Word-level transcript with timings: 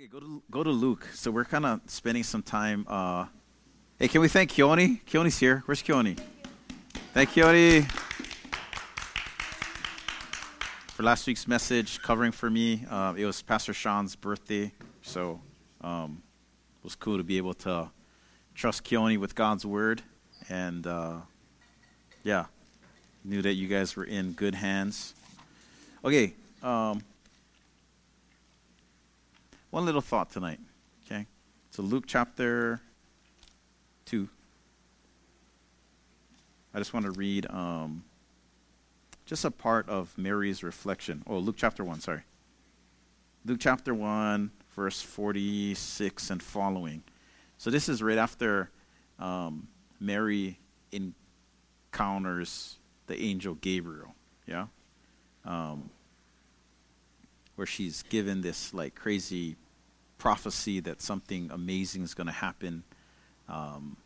Okay, 0.00 0.08
go 0.08 0.18
to 0.18 0.42
go 0.50 0.62
to 0.62 0.70
Luke. 0.70 1.06
So 1.12 1.30
we're 1.30 1.44
kind 1.44 1.66
of 1.66 1.82
spending 1.84 2.22
some 2.22 2.42
time. 2.42 2.86
Uh, 2.88 3.26
hey, 3.98 4.08
can 4.08 4.22
we 4.22 4.28
thank 4.28 4.50
Keone? 4.50 4.98
Keone's 5.04 5.38
here. 5.38 5.62
Where's 5.66 5.82
Keone? 5.82 6.18
Thank 7.12 7.28
Keone 7.30 7.84
for 10.92 11.02
last 11.02 11.26
week's 11.26 11.46
message, 11.46 12.00
covering 12.00 12.32
for 12.32 12.48
me. 12.48 12.86
Uh, 12.88 13.12
it 13.14 13.26
was 13.26 13.42
Pastor 13.42 13.74
Sean's 13.74 14.16
birthday, 14.16 14.72
so 15.02 15.38
um, 15.82 16.22
it 16.80 16.84
was 16.84 16.94
cool 16.94 17.18
to 17.18 17.24
be 17.24 17.36
able 17.36 17.52
to 17.52 17.90
trust 18.54 18.84
Keone 18.84 19.18
with 19.18 19.34
God's 19.34 19.66
word, 19.66 20.00
and 20.48 20.86
uh, 20.86 21.16
yeah, 22.24 22.46
knew 23.22 23.42
that 23.42 23.52
you 23.52 23.68
guys 23.68 23.96
were 23.96 24.04
in 24.04 24.32
good 24.32 24.54
hands. 24.54 25.12
Okay. 26.02 26.32
Um, 26.62 27.02
one 29.70 29.84
little 29.84 30.00
thought 30.00 30.30
tonight, 30.30 30.60
okay? 31.06 31.26
So, 31.70 31.82
Luke 31.82 32.04
chapter 32.06 32.80
2. 34.06 34.28
I 36.74 36.78
just 36.78 36.92
want 36.92 37.06
to 37.06 37.12
read 37.12 37.46
um, 37.50 38.04
just 39.26 39.44
a 39.44 39.50
part 39.50 39.88
of 39.88 40.16
Mary's 40.18 40.62
reflection. 40.62 41.22
Oh, 41.26 41.38
Luke 41.38 41.56
chapter 41.58 41.84
1, 41.84 42.00
sorry. 42.00 42.22
Luke 43.44 43.58
chapter 43.60 43.94
1, 43.94 44.50
verse 44.74 45.00
46 45.00 46.30
and 46.30 46.42
following. 46.42 47.02
So, 47.58 47.70
this 47.70 47.88
is 47.88 48.02
right 48.02 48.18
after 48.18 48.70
um, 49.18 49.68
Mary 50.00 50.58
encounters 50.92 52.78
the 53.06 53.20
angel 53.20 53.54
Gabriel, 53.54 54.14
yeah? 54.46 54.66
Um, 55.44 55.90
where 57.60 57.66
she's 57.66 58.04
given 58.04 58.40
this 58.40 58.72
like 58.72 58.94
crazy 58.94 59.54
prophecy 60.16 60.80
that 60.80 61.02
something 61.02 61.50
amazing 61.52 62.02
is 62.02 62.14
going 62.14 62.26
to 62.26 62.32
happen, 62.32 62.82
um, 63.50 63.98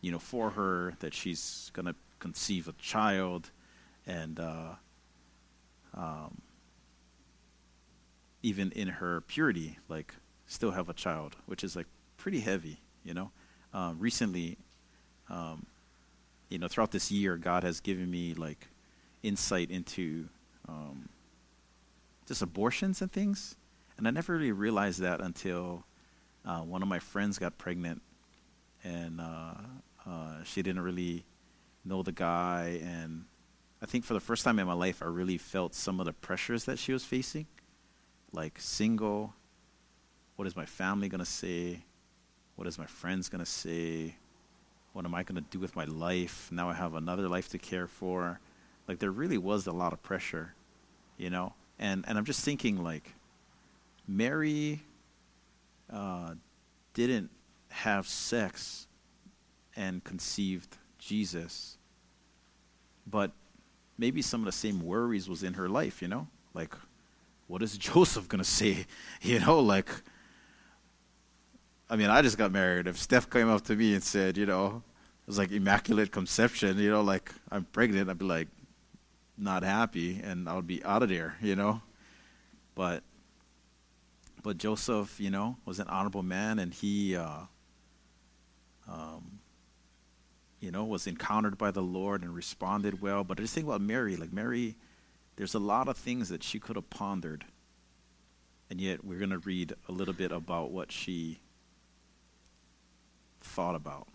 you 0.00 0.12
know, 0.12 0.18
for 0.20 0.50
her, 0.50 0.94
that 1.00 1.12
she's 1.12 1.72
going 1.74 1.86
to 1.86 1.94
conceive 2.20 2.68
a 2.68 2.72
child, 2.74 3.50
and 4.06 4.38
uh, 4.38 4.74
um, 5.92 6.40
even 8.44 8.70
in 8.76 8.86
her 8.86 9.22
purity, 9.22 9.76
like 9.88 10.14
still 10.46 10.70
have 10.70 10.88
a 10.88 10.94
child, 10.94 11.34
which 11.46 11.64
is 11.64 11.74
like 11.74 11.86
pretty 12.16 12.38
heavy, 12.38 12.78
you 13.02 13.12
know. 13.12 13.32
Um, 13.74 13.96
recently, 13.98 14.56
um, 15.28 15.66
you 16.48 16.58
know, 16.60 16.68
throughout 16.68 16.92
this 16.92 17.10
year, 17.10 17.36
God 17.36 17.64
has 17.64 17.80
given 17.80 18.08
me 18.08 18.34
like 18.34 18.68
insight 19.24 19.68
into 19.68 20.28
um, 20.68 21.08
just 22.30 22.42
abortions 22.42 23.02
and 23.02 23.10
things. 23.10 23.56
And 23.98 24.06
I 24.06 24.12
never 24.12 24.34
really 24.34 24.52
realized 24.52 25.00
that 25.00 25.20
until 25.20 25.84
uh, 26.44 26.60
one 26.60 26.80
of 26.80 26.86
my 26.86 27.00
friends 27.00 27.40
got 27.40 27.58
pregnant, 27.58 28.02
and 28.84 29.20
uh, 29.20 29.54
uh, 30.06 30.44
she 30.44 30.62
didn't 30.62 30.82
really 30.82 31.24
know 31.84 32.04
the 32.04 32.12
guy. 32.12 32.80
And 32.84 33.24
I 33.82 33.86
think 33.86 34.04
for 34.04 34.14
the 34.14 34.20
first 34.20 34.44
time 34.44 34.60
in 34.60 34.66
my 34.68 34.74
life, 34.74 35.02
I 35.02 35.06
really 35.06 35.38
felt 35.38 35.74
some 35.74 35.98
of 35.98 36.06
the 36.06 36.12
pressures 36.12 36.66
that 36.66 36.78
she 36.78 36.92
was 36.92 37.04
facing, 37.04 37.48
like 38.30 38.60
single. 38.60 39.34
What 40.36 40.46
is 40.46 40.54
my 40.54 40.66
family 40.66 41.08
gonna 41.08 41.24
say? 41.24 41.82
What 42.54 42.68
is 42.68 42.78
my 42.78 42.86
friends 42.86 43.28
gonna 43.28 43.44
say? 43.44 44.14
What 44.92 45.04
am 45.04 45.16
I 45.16 45.24
gonna 45.24 45.40
do 45.40 45.58
with 45.58 45.74
my 45.74 45.84
life? 45.84 46.48
Now 46.52 46.70
I 46.70 46.74
have 46.74 46.94
another 46.94 47.28
life 47.28 47.48
to 47.48 47.58
care 47.58 47.88
for. 47.88 48.38
Like 48.86 49.00
there 49.00 49.10
really 49.10 49.36
was 49.36 49.66
a 49.66 49.72
lot 49.72 49.92
of 49.92 50.00
pressure, 50.04 50.54
you 51.18 51.28
know 51.28 51.54
and 51.80 52.04
and 52.06 52.16
I'm 52.16 52.24
just 52.24 52.44
thinking 52.44 52.84
like 52.84 53.14
Mary 54.06 54.82
uh, 55.92 56.34
didn't 56.94 57.30
have 57.70 58.06
sex 58.06 58.86
and 59.74 60.04
conceived 60.04 60.76
Jesus, 60.98 61.78
but 63.06 63.32
maybe 63.98 64.20
some 64.22 64.42
of 64.42 64.46
the 64.46 64.52
same 64.52 64.80
worries 64.84 65.28
was 65.28 65.42
in 65.42 65.54
her 65.54 65.68
life, 65.68 66.02
you 66.02 66.08
know, 66.08 66.28
like 66.54 66.74
what 67.48 67.62
is 67.62 67.76
Joseph 67.88 68.28
gonna 68.28 68.44
say, 68.44 68.86
you 69.22 69.40
know, 69.40 69.58
like. 69.58 69.88
I 71.92 71.96
mean, 71.96 72.08
I 72.08 72.22
just 72.22 72.38
got 72.38 72.52
married. 72.52 72.86
If 72.86 72.96
Steph 72.96 73.28
came 73.28 73.48
up 73.48 73.62
to 73.62 73.74
me 73.74 73.94
and 73.94 74.02
said, 74.02 74.36
you 74.36 74.46
know, 74.46 74.84
it 74.86 75.26
was 75.26 75.38
like 75.38 75.50
immaculate 75.50 76.12
conception, 76.12 76.78
you 76.78 76.88
know, 76.88 77.00
like 77.00 77.32
I'm 77.50 77.64
pregnant, 77.64 78.08
I'd 78.08 78.16
be 78.16 78.26
like, 78.26 78.46
not 79.40 79.62
happy 79.62 80.20
and 80.22 80.48
I 80.48 80.54
would 80.54 80.66
be 80.66 80.84
out 80.84 81.02
of 81.02 81.08
there, 81.08 81.36
you 81.40 81.56
know. 81.56 81.82
But 82.74 83.02
but 84.42 84.58
Joseph, 84.58 85.20
you 85.20 85.30
know, 85.30 85.56
was 85.64 85.80
an 85.80 85.88
honorable 85.88 86.22
man 86.22 86.58
and 86.58 86.72
he 86.72 87.16
uh, 87.16 87.42
um, 88.88 89.40
you 90.60 90.70
know, 90.70 90.84
was 90.84 91.06
encountered 91.06 91.56
by 91.56 91.70
the 91.70 91.82
Lord 91.82 92.22
and 92.22 92.34
responded 92.34 93.00
well. 93.00 93.24
But 93.24 93.38
I 93.38 93.42
just 93.42 93.54
think 93.54 93.66
about 93.66 93.80
Mary, 93.80 94.16
like 94.16 94.32
Mary, 94.32 94.76
there's 95.36 95.54
a 95.54 95.58
lot 95.58 95.88
of 95.88 95.96
things 95.96 96.28
that 96.28 96.42
she 96.42 96.58
could 96.58 96.76
have 96.76 96.90
pondered. 96.90 97.44
And 98.68 98.80
yet 98.80 99.04
we're 99.04 99.18
going 99.18 99.30
to 99.30 99.38
read 99.38 99.72
a 99.88 99.92
little 99.92 100.14
bit 100.14 100.32
about 100.32 100.70
what 100.70 100.92
she 100.92 101.40
thought 103.40 103.74
about. 103.74 104.06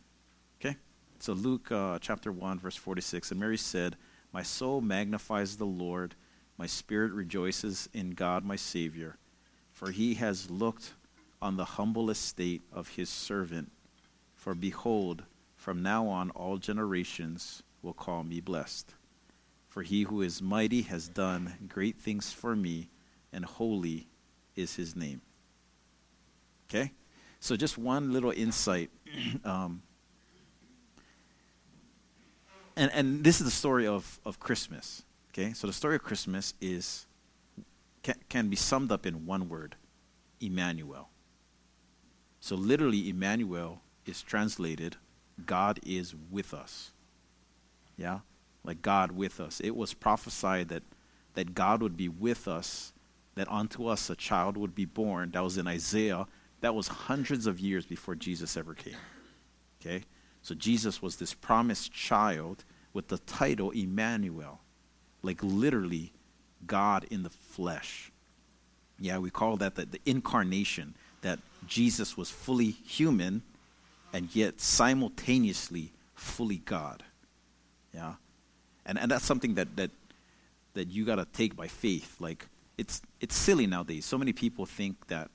Okay? 0.61 0.77
So 1.19 1.33
Luke 1.33 1.71
uh, 1.71 1.97
chapter 1.99 2.31
1, 2.31 2.59
verse 2.59 2.75
46. 2.75 3.31
And 3.31 3.39
Mary 3.39 3.57
said, 3.57 3.97
my 4.35 4.43
soul 4.43 4.81
magnifies 4.81 5.55
the 5.55 5.65
Lord. 5.65 6.13
My 6.57 6.65
spirit 6.65 7.13
rejoices 7.13 7.87
in 7.93 8.09
God 8.09 8.43
my 8.43 8.57
Savior, 8.57 9.15
for 9.71 9.91
he 9.91 10.15
has 10.15 10.51
looked 10.51 10.91
on 11.41 11.55
the 11.55 11.63
humble 11.63 12.09
estate 12.09 12.61
of 12.69 12.89
his 12.89 13.07
servant. 13.07 13.71
For 14.33 14.53
behold, 14.53 15.23
from 15.55 15.81
now 15.81 16.07
on 16.07 16.31
all 16.31 16.57
generations 16.57 17.63
will 17.81 17.93
call 17.93 18.25
me 18.25 18.41
blessed. 18.41 18.93
For 19.69 19.83
he 19.83 20.01
who 20.01 20.21
is 20.21 20.41
mighty 20.41 20.81
has 20.81 21.07
done 21.07 21.69
great 21.69 21.97
things 21.97 22.33
for 22.33 22.57
me, 22.57 22.89
and 23.31 23.45
holy 23.45 24.09
is 24.57 24.75
his 24.75 24.97
name. 24.97 25.21
Okay? 26.69 26.91
So, 27.39 27.55
just 27.55 27.77
one 27.77 28.11
little 28.11 28.31
insight. 28.31 28.89
um, 29.45 29.81
and, 32.75 32.91
and 32.93 33.23
this 33.23 33.39
is 33.39 33.45
the 33.45 33.51
story 33.51 33.87
of, 33.87 34.19
of 34.25 34.39
Christmas. 34.39 35.03
Okay, 35.33 35.53
so 35.53 35.67
the 35.67 35.73
story 35.73 35.95
of 35.95 36.03
Christmas 36.03 36.53
is 36.61 37.05
can, 38.03 38.15
can 38.29 38.49
be 38.49 38.55
summed 38.55 38.91
up 38.91 39.05
in 39.05 39.25
one 39.25 39.49
word, 39.49 39.75
Emmanuel. 40.39 41.09
So 42.39 42.55
literally, 42.55 43.09
Emmanuel 43.09 43.81
is 44.05 44.21
translated, 44.21 44.95
God 45.45 45.79
is 45.85 46.13
with 46.31 46.53
us. 46.53 46.91
Yeah, 47.97 48.19
like 48.63 48.81
God 48.81 49.11
with 49.11 49.39
us. 49.39 49.59
It 49.59 49.75
was 49.75 49.93
prophesied 49.93 50.69
that 50.69 50.83
that 51.35 51.53
God 51.53 51.81
would 51.81 51.95
be 51.95 52.09
with 52.09 52.47
us, 52.47 52.93
that 53.35 53.51
unto 53.51 53.87
us 53.87 54.09
a 54.09 54.15
child 54.15 54.57
would 54.57 54.73
be 54.73 54.85
born. 54.85 55.31
That 55.31 55.43
was 55.43 55.57
in 55.57 55.67
Isaiah. 55.67 56.25
That 56.61 56.73
was 56.73 56.87
hundreds 56.87 57.45
of 57.45 57.59
years 57.59 57.85
before 57.85 58.15
Jesus 58.15 58.57
ever 58.57 58.73
came. 58.73 58.95
Okay? 59.79 60.03
So 60.45 60.53
Jesus 60.53 61.01
was 61.01 61.15
this 61.15 61.33
promised 61.33 61.91
child 61.91 62.65
with 62.93 63.07
the 63.07 63.17
title 63.17 63.71
Emmanuel, 63.71 64.59
like 65.23 65.39
literally 65.41 66.13
God 66.67 67.03
in 67.09 67.23
the 67.23 67.31
flesh. 67.31 68.11
Yeah, 68.99 69.17
we 69.17 69.31
call 69.31 69.57
that 69.57 69.73
the, 69.73 69.87
the 69.87 69.99
incarnation, 70.05 70.93
that 71.21 71.39
Jesus 71.65 72.15
was 72.15 72.29
fully 72.29 72.69
human 72.69 73.41
and 74.13 74.35
yet 74.35 74.61
simultaneously 74.61 75.91
fully 76.13 76.57
God. 76.57 77.01
Yeah. 77.91 78.13
And 78.85 78.99
and 78.99 79.09
that's 79.09 79.25
something 79.25 79.55
that 79.55 79.75
that 79.77 79.89
that 80.75 80.89
you 80.89 81.05
gotta 81.05 81.25
take 81.33 81.55
by 81.55 81.67
faith. 81.67 82.17
Like 82.19 82.45
it's 82.77 83.01
it's 83.19 83.35
silly 83.35 83.65
nowadays. 83.65 84.05
So 84.05 84.15
many 84.15 84.31
people 84.31 84.67
think 84.67 85.07
that 85.07 85.31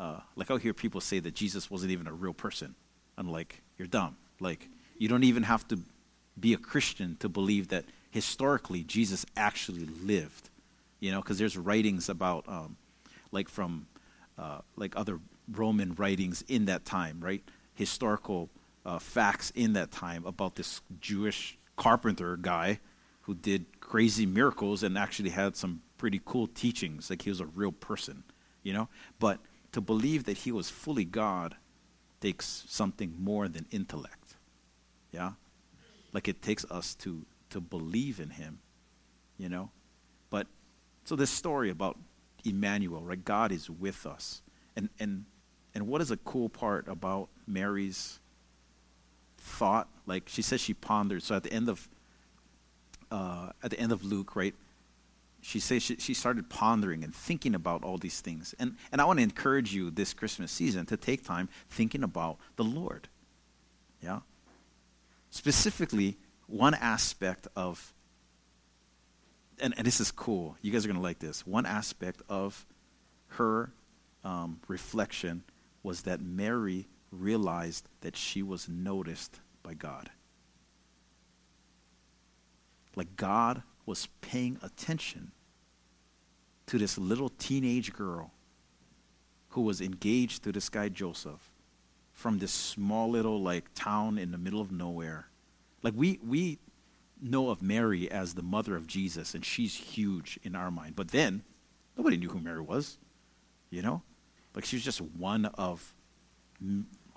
uh, 0.00 0.18
like 0.34 0.50
I'll 0.50 0.56
hear 0.56 0.74
people 0.74 1.00
say 1.00 1.20
that 1.20 1.34
Jesus 1.36 1.70
wasn't 1.70 1.92
even 1.92 2.08
a 2.08 2.12
real 2.12 2.34
person. 2.34 2.74
I'm 3.16 3.30
like, 3.30 3.62
you're 3.78 3.86
dumb. 3.86 4.16
Like 4.40 4.68
you 4.96 5.08
don't 5.08 5.24
even 5.24 5.44
have 5.44 5.66
to 5.68 5.78
be 6.38 6.54
a 6.54 6.58
Christian 6.58 7.16
to 7.20 7.28
believe 7.28 7.68
that 7.68 7.84
historically 8.10 8.82
Jesus 8.84 9.24
actually 9.36 9.86
lived. 10.02 10.50
You 11.00 11.12
know, 11.12 11.20
because 11.20 11.38
there's 11.38 11.56
writings 11.56 12.08
about, 12.08 12.48
um, 12.48 12.76
like 13.30 13.48
from, 13.48 13.86
uh, 14.36 14.58
like 14.76 14.96
other 14.96 15.20
Roman 15.52 15.94
writings 15.94 16.42
in 16.48 16.64
that 16.64 16.84
time, 16.84 17.20
right? 17.20 17.42
Historical 17.74 18.50
uh, 18.84 18.98
facts 18.98 19.52
in 19.54 19.74
that 19.74 19.92
time 19.92 20.26
about 20.26 20.56
this 20.56 20.80
Jewish 21.00 21.56
carpenter 21.76 22.36
guy 22.36 22.80
who 23.22 23.34
did 23.34 23.66
crazy 23.80 24.26
miracles 24.26 24.82
and 24.82 24.98
actually 24.98 25.30
had 25.30 25.54
some 25.54 25.82
pretty 25.98 26.20
cool 26.24 26.48
teachings. 26.48 27.10
Like 27.10 27.22
he 27.22 27.30
was 27.30 27.40
a 27.40 27.46
real 27.46 27.72
person, 27.72 28.24
you 28.62 28.72
know? 28.72 28.88
But 29.20 29.38
to 29.72 29.80
believe 29.80 30.24
that 30.24 30.38
he 30.38 30.50
was 30.50 30.70
fully 30.70 31.04
God 31.04 31.54
takes 32.20 32.64
something 32.68 33.14
more 33.18 33.46
than 33.46 33.66
intellect. 33.70 34.27
Yeah? 35.12 35.32
like 36.12 36.28
it 36.28 36.42
takes 36.42 36.64
us 36.70 36.94
to 36.94 37.24
to 37.50 37.60
believe 37.60 38.18
in 38.20 38.30
him 38.30 38.58
you 39.36 39.48
know 39.48 39.70
but 40.30 40.46
so 41.04 41.16
this 41.16 41.30
story 41.30 41.70
about 41.70 41.98
emmanuel 42.44 43.02
right 43.02 43.24
god 43.24 43.52
is 43.52 43.68
with 43.68 44.06
us 44.06 44.42
and 44.76 44.88
and 44.98 45.24
and 45.74 45.86
what 45.86 46.00
is 46.00 46.10
a 46.10 46.16
cool 46.16 46.48
part 46.48 46.88
about 46.88 47.28
Mary's 47.46 48.18
thought? 49.36 49.88
Like 50.06 50.28
she 50.28 50.42
says 50.42 50.60
she 50.60 50.74
pondered. 50.74 51.22
So 51.22 51.36
at 51.36 51.42
the 51.42 51.52
end 51.52 51.68
of 51.68 51.88
uh, 53.10 53.50
at 53.62 53.70
the 53.70 53.78
end 53.78 53.92
of 53.92 54.04
Luke, 54.04 54.34
right? 54.36 54.54
She 55.40 55.60
says 55.60 55.82
she, 55.82 55.96
she 55.96 56.14
started 56.14 56.50
pondering 56.50 57.04
and 57.04 57.14
thinking 57.14 57.54
about 57.54 57.84
all 57.84 57.96
these 57.96 58.20
things. 58.20 58.54
And 58.58 58.76
and 58.90 59.00
I 59.00 59.04
want 59.04 59.18
to 59.18 59.22
encourage 59.22 59.74
you 59.74 59.90
this 59.90 60.14
Christmas 60.14 60.50
season 60.50 60.86
to 60.86 60.96
take 60.96 61.24
time 61.24 61.48
thinking 61.70 62.02
about 62.02 62.38
the 62.56 62.64
Lord. 62.64 63.08
Yeah? 64.02 64.20
Specifically, 65.30 66.16
one 66.46 66.74
aspect 66.74 67.46
of 67.54 67.92
and, 69.60 69.74
and 69.76 69.86
this 69.86 70.00
is 70.00 70.10
cool. 70.12 70.56
You 70.62 70.70
guys 70.70 70.84
are 70.84 70.88
going 70.88 70.98
to 70.98 71.02
like 71.02 71.18
this. 71.18 71.46
One 71.46 71.66
aspect 71.66 72.22
of 72.28 72.64
her 73.30 73.72
um, 74.24 74.60
reflection 74.68 75.42
was 75.82 76.02
that 76.02 76.20
Mary 76.20 76.86
realized 77.10 77.88
that 78.02 78.16
she 78.16 78.42
was 78.42 78.68
noticed 78.68 79.40
by 79.62 79.74
God. 79.74 80.10
Like 82.94 83.16
God 83.16 83.62
was 83.86 84.08
paying 84.20 84.58
attention 84.62 85.32
to 86.66 86.78
this 86.78 86.98
little 86.98 87.30
teenage 87.30 87.92
girl 87.92 88.32
who 89.50 89.62
was 89.62 89.80
engaged 89.80 90.44
to 90.44 90.52
this 90.52 90.68
guy 90.68 90.88
Joseph 90.88 91.50
from 92.18 92.38
this 92.38 92.50
small 92.50 93.08
little 93.08 93.40
like 93.40 93.72
town 93.74 94.18
in 94.18 94.32
the 94.32 94.38
middle 94.38 94.60
of 94.60 94.72
nowhere. 94.72 95.28
Like 95.84 95.94
we 95.96 96.18
we 96.26 96.58
know 97.22 97.48
of 97.50 97.62
Mary 97.62 98.10
as 98.10 98.34
the 98.34 98.42
mother 98.42 98.74
of 98.74 98.88
Jesus 98.88 99.34
and 99.36 99.44
she's 99.44 99.72
huge 99.76 100.36
in 100.42 100.56
our 100.56 100.72
mind. 100.72 100.96
But 100.96 101.08
then 101.08 101.44
nobody 101.96 102.16
knew 102.16 102.28
who 102.28 102.40
Mary 102.40 102.60
was. 102.60 102.98
You 103.70 103.82
know? 103.82 104.02
Like 104.52 104.64
she 104.64 104.74
was 104.74 104.82
just 104.82 105.00
one 105.00 105.44
of 105.44 105.94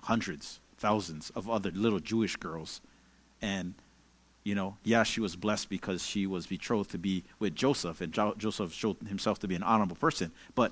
hundreds, 0.04 0.60
thousands 0.78 1.30
of 1.30 1.50
other 1.50 1.72
little 1.72 1.98
Jewish 1.98 2.36
girls. 2.36 2.80
And, 3.40 3.74
you 4.44 4.54
know, 4.54 4.76
yeah, 4.84 5.02
she 5.02 5.20
was 5.20 5.34
blessed 5.34 5.68
because 5.68 6.06
she 6.06 6.28
was 6.28 6.46
betrothed 6.46 6.92
to 6.92 6.98
be 6.98 7.24
with 7.40 7.56
Joseph, 7.56 8.00
and 8.00 8.12
jo- 8.12 8.34
Joseph 8.38 8.72
showed 8.72 8.98
himself 9.08 9.40
to 9.40 9.48
be 9.48 9.56
an 9.56 9.64
honorable 9.64 9.96
person. 9.96 10.30
But 10.54 10.70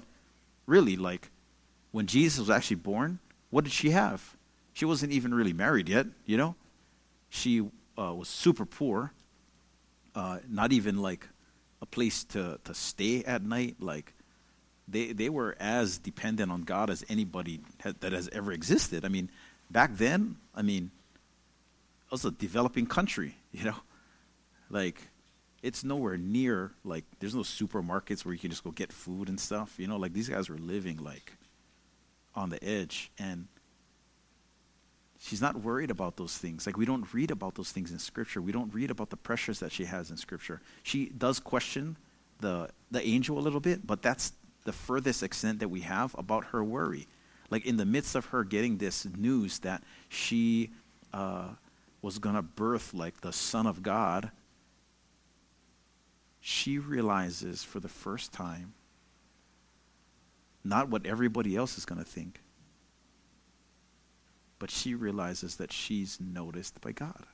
really, 0.67 0.97
like, 0.97 1.31
when 1.91 2.07
Jesus 2.07 2.39
was 2.39 2.51
actually 2.51 2.77
born, 2.77 3.19
what 3.51 3.65
did 3.65 3.73
she 3.73 3.91
have? 3.91 4.37
She 4.73 4.85
wasn't 4.85 5.13
even 5.13 5.35
really 5.35 5.53
married 5.53 5.89
yet, 5.89 6.07
you 6.25 6.37
know? 6.37 6.55
She 7.29 7.61
uh, 7.99 8.15
was 8.15 8.29
super 8.29 8.65
poor, 8.65 9.13
uh, 10.15 10.39
not 10.49 10.73
even 10.73 11.03
like 11.03 11.29
a 11.83 11.87
place 11.87 12.25
to, 12.25 12.59
to 12.65 12.75
stay 12.75 13.25
at 13.25 13.43
night. 13.43 13.77
Like, 13.81 14.15
they, 14.89 15.13
they 15.13 15.29
were 15.29 15.57
as 15.61 15.99
dependent 15.99 16.51
on 16.51 16.63
God 16.63 16.91
as 16.91 17.05
anybody 17.09 17.61
that 17.83 18.13
has 18.13 18.29
ever 18.33 18.53
existed. 18.53 19.05
I 19.05 19.09
mean, 19.09 19.31
back 19.71 19.97
then, 19.97 20.37
I 20.55 20.63
mean, 20.63 20.91
it 22.07 22.13
was 22.13 22.25
a 22.25 22.31
developing 22.31 22.87
country, 22.87 23.37
you 23.53 23.65
know? 23.65 23.77
Like, 24.71 25.09
it's 25.63 25.85
nowhere 25.85 26.17
near, 26.17 26.73
like, 26.85 27.05
there's 27.19 27.35
no 27.35 27.43
supermarkets 27.43 28.25
where 28.25 28.33
you 28.33 28.41
can 28.41 28.51
just 28.51 28.65
go 28.65 28.71
get 28.71 28.93
food 28.93 29.29
and 29.29 29.39
stuff, 29.39 29.75
you 29.79 29.87
know? 29.87 29.97
Like, 29.97 30.13
these 30.13 30.29
guys 30.29 30.49
were 30.49 30.59
living, 30.59 30.99
like, 30.99 31.33
on 32.35 32.51
the 32.51 32.63
edge. 32.63 33.11
And 33.19 33.49
she's 35.19 35.41
not 35.41 35.61
worried 35.61 35.91
about 35.91 36.17
those 36.17 36.37
things. 36.37 36.67
Like, 36.67 36.77
we 36.77 36.85
don't 36.85 37.13
read 37.13 37.31
about 37.31 37.55
those 37.55 37.73
things 37.73 37.91
in 37.93 37.99
Scripture. 37.99 38.41
We 38.41 38.53
don't 38.53 38.73
read 38.75 38.91
about 38.91 39.11
the 39.11 39.17
pressures 39.17 39.61
that 39.61 39.73
she 39.73 39.85
has 39.85 40.11
in 40.11 40.17
Scripture. 40.17 40.61
She 40.83 41.07
does 41.07 41.41
question 41.41 41.97
the, 42.41 42.71
the 42.91 43.07
angel 43.07 43.39
a 43.39 43.41
little 43.41 43.61
bit, 43.61 43.87
but 43.87 44.03
that's 44.03 44.33
the 44.65 44.73
furthest 44.73 45.23
extent 45.23 45.61
that 45.61 45.69
we 45.69 45.81
have 45.81 46.15
about 46.19 46.47
her 46.47 46.63
worry. 46.65 47.07
Like 47.51 47.67
in 47.67 47.77
the 47.77 47.85
midst 47.85 48.15
of 48.15 48.27
her 48.27 48.45
getting 48.45 48.79
this 48.79 49.07
news 49.17 49.59
that 49.61 49.83
she 50.09 50.71
uh, 51.13 51.49
was 52.03 52.19
going 52.19 52.37
to 52.37 52.43
birth 52.43 52.95
like 52.95 53.21
the 53.21 53.33
Son 53.33 53.67
of 53.67 53.83
God, 53.83 54.31
she 56.41 56.79
realizes 56.79 57.63
for 57.63 57.81
the 57.81 57.89
first 57.89 58.33
time 58.33 58.73
not 60.65 60.89
what 60.89 61.07
everybody 61.07 61.57
else 61.57 61.79
is 61.79 61.85
going 61.85 62.03
to 62.03 62.09
think, 62.09 62.41
but 64.59 64.71
she 64.71 64.95
realizes 64.95 65.57
that 65.57 65.73
she's 65.73 66.19
noticed 66.21 66.81
by 66.81 66.93
God. 66.93 67.27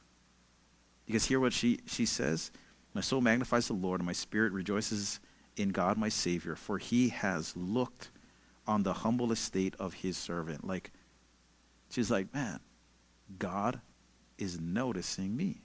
You 1.06 1.12
guys 1.12 1.26
hear 1.26 1.40
what 1.40 1.52
she, 1.52 1.80
she 1.86 2.06
says? 2.06 2.50
My 2.94 3.00
soul 3.00 3.20
magnifies 3.20 3.66
the 3.66 3.74
Lord, 3.74 4.00
and 4.00 4.06
my 4.06 4.12
spirit 4.12 4.52
rejoices 4.52 5.20
in 5.56 5.70
God 5.70 5.96
my 5.96 6.08
Savior, 6.08 6.56
for 6.56 6.78
he 6.78 7.08
has 7.10 7.56
looked 7.56 8.10
on 8.66 8.82
the 8.82 8.92
humble 8.92 9.32
estate 9.32 9.74
of 9.78 9.94
his 9.94 10.16
servant. 10.16 10.66
Like, 10.66 10.92
she's 11.90 12.10
like, 12.10 12.32
man, 12.34 12.60
God 13.38 13.80
is 14.38 14.60
noticing 14.60 15.36
me. 15.36 15.62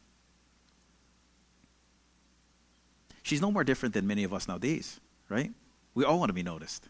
She's 3.24 3.42
no 3.42 3.52
more 3.52 3.64
different 3.64 3.94
than 3.94 4.08
many 4.08 4.24
of 4.24 4.34
us 4.34 4.48
nowadays, 4.48 5.00
right? 5.30 5.52
We 5.94 6.06
all 6.06 6.20
want 6.20 6.30
to 6.30 6.34
be 6.34 6.44
noticed. 6.44 6.88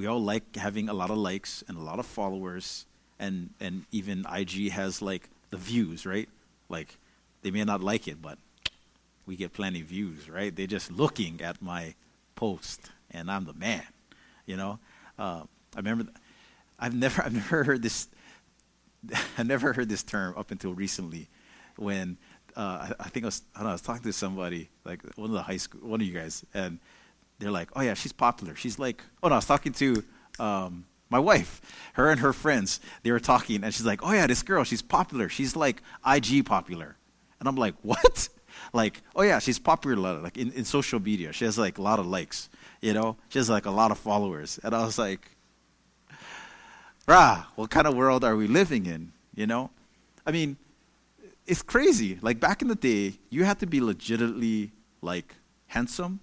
We 0.00 0.06
all 0.06 0.22
like 0.22 0.56
having 0.56 0.88
a 0.88 0.94
lot 0.94 1.10
of 1.10 1.18
likes 1.18 1.62
and 1.68 1.76
a 1.76 1.82
lot 1.82 1.98
of 1.98 2.06
followers, 2.06 2.86
and, 3.18 3.50
and 3.60 3.84
even 3.92 4.24
IG 4.34 4.70
has 4.70 5.02
like 5.02 5.28
the 5.50 5.58
views, 5.58 6.06
right? 6.06 6.26
Like, 6.70 6.96
they 7.42 7.50
may 7.50 7.64
not 7.64 7.82
like 7.82 8.08
it, 8.08 8.22
but 8.22 8.38
we 9.26 9.36
get 9.36 9.52
plenty 9.52 9.82
of 9.82 9.88
views, 9.88 10.30
right? 10.30 10.56
They're 10.56 10.66
just 10.66 10.90
looking 10.90 11.42
at 11.42 11.60
my 11.60 11.92
post, 12.34 12.90
and 13.10 13.30
I'm 13.30 13.44
the 13.44 13.52
man. 13.52 13.82
You 14.46 14.56
know, 14.56 14.78
uh, 15.18 15.42
I 15.74 15.76
remember. 15.76 16.04
Th- 16.04 16.16
I've 16.78 16.94
never, 16.94 17.20
I've 17.22 17.34
never 17.34 17.62
heard 17.62 17.82
this. 17.82 18.08
I 19.36 19.42
never 19.42 19.74
heard 19.74 19.90
this 19.90 20.02
term 20.02 20.32
up 20.34 20.50
until 20.50 20.72
recently, 20.72 21.28
when 21.76 22.16
uh, 22.56 22.88
I, 22.88 22.92
I, 23.00 23.08
think 23.10 23.24
I 23.24 23.26
was, 23.26 23.42
I, 23.54 23.64
know, 23.64 23.68
I 23.68 23.72
was 23.72 23.82
talking 23.82 24.04
to 24.04 24.14
somebody, 24.14 24.70
like 24.86 25.02
one 25.18 25.28
of 25.28 25.34
the 25.34 25.42
high 25.42 25.58
school, 25.58 25.86
one 25.86 26.00
of 26.00 26.06
you 26.06 26.14
guys, 26.14 26.42
and 26.54 26.78
they're 27.40 27.50
like, 27.50 27.70
"Oh 27.74 27.80
yeah, 27.80 27.94
she's 27.94 28.12
popular. 28.12 28.54
She's 28.54 28.78
like, 28.78 29.02
oh 29.22 29.28
no, 29.28 29.34
I 29.34 29.38
was 29.38 29.46
talking 29.46 29.72
to." 29.74 30.04
Um, 30.38 30.84
my 31.10 31.18
wife, 31.18 31.60
her 31.94 32.08
and 32.08 32.20
her 32.20 32.32
friends, 32.32 32.80
they 33.02 33.10
were 33.10 33.18
talking, 33.18 33.64
and 33.64 33.74
she's 33.74 33.84
like, 33.84 34.00
"Oh 34.02 34.12
yeah, 34.12 34.26
this 34.26 34.42
girl, 34.42 34.62
she's 34.62 34.82
popular. 34.82 35.28
She's 35.28 35.56
like 35.56 35.82
IG 36.06 36.46
popular," 36.46 36.96
and 37.40 37.48
I'm 37.48 37.56
like, 37.56 37.74
"What?" 37.82 38.28
like, 38.72 39.02
oh 39.16 39.22
yeah, 39.22 39.38
she's 39.38 39.58
popular 39.58 40.20
like 40.20 40.38
in, 40.38 40.52
in 40.52 40.64
social 40.64 41.00
media. 41.00 41.32
She 41.32 41.44
has 41.44 41.58
like 41.58 41.78
a 41.78 41.82
lot 41.82 41.98
of 41.98 42.06
likes, 42.06 42.48
you 42.80 42.92
know. 42.92 43.16
She 43.28 43.38
has 43.38 43.50
like 43.50 43.66
a 43.66 43.70
lot 43.70 43.90
of 43.90 43.98
followers, 43.98 44.60
and 44.62 44.74
I 44.74 44.84
was 44.84 44.98
like, 44.98 45.36
rah, 47.06 47.44
what 47.56 47.70
kind 47.70 47.86
of 47.86 47.94
world 47.96 48.24
are 48.24 48.36
we 48.36 48.46
living 48.46 48.86
in? 48.86 49.12
You 49.34 49.46
know, 49.46 49.70
I 50.26 50.32
mean, 50.32 50.56
it's 51.46 51.62
crazy. 51.62 52.18
Like 52.22 52.38
back 52.38 52.62
in 52.62 52.68
the 52.68 52.74
day, 52.74 53.18
you 53.30 53.44
had 53.44 53.58
to 53.60 53.66
be 53.66 53.80
legitimately 53.80 54.72
like 55.02 55.34
handsome, 55.66 56.20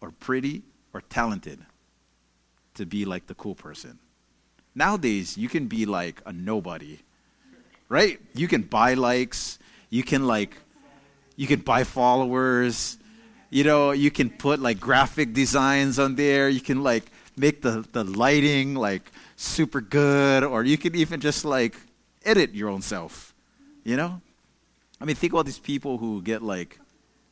or 0.00 0.10
pretty, 0.10 0.62
or 0.92 1.02
talented 1.02 1.58
to 2.74 2.86
be 2.86 3.04
like 3.04 3.26
the 3.26 3.34
cool 3.34 3.54
person. 3.54 3.98
Nowadays, 4.74 5.36
you 5.36 5.48
can 5.48 5.66
be 5.66 5.86
like 5.86 6.22
a 6.24 6.32
nobody, 6.32 6.98
right? 7.88 8.18
You 8.34 8.48
can 8.48 8.62
buy 8.62 8.94
likes. 8.94 9.58
You 9.90 10.02
can 10.02 10.26
like 10.26 10.56
you 11.36 11.46
can 11.46 11.60
buy 11.60 11.84
followers. 11.84 12.98
You 13.50 13.64
know, 13.64 13.90
you 13.90 14.10
can 14.10 14.30
put 14.30 14.60
like 14.60 14.78
graphic 14.78 15.32
designs 15.32 15.98
on 15.98 16.14
there. 16.14 16.48
You 16.48 16.60
can 16.60 16.82
like 16.82 17.04
make 17.36 17.62
the, 17.62 17.84
the 17.92 18.04
lighting 18.04 18.74
like 18.74 19.10
super 19.36 19.80
good, 19.80 20.44
or 20.44 20.64
you 20.64 20.78
can 20.78 20.94
even 20.94 21.20
just 21.20 21.44
like 21.44 21.74
edit 22.24 22.54
your 22.54 22.68
own 22.68 22.82
self. 22.82 23.34
You 23.84 23.96
know? 23.96 24.20
I 25.00 25.06
mean, 25.06 25.16
think 25.16 25.32
about 25.32 25.46
these 25.46 25.58
people 25.58 25.96
who 25.98 26.20
get 26.20 26.42
like, 26.42 26.78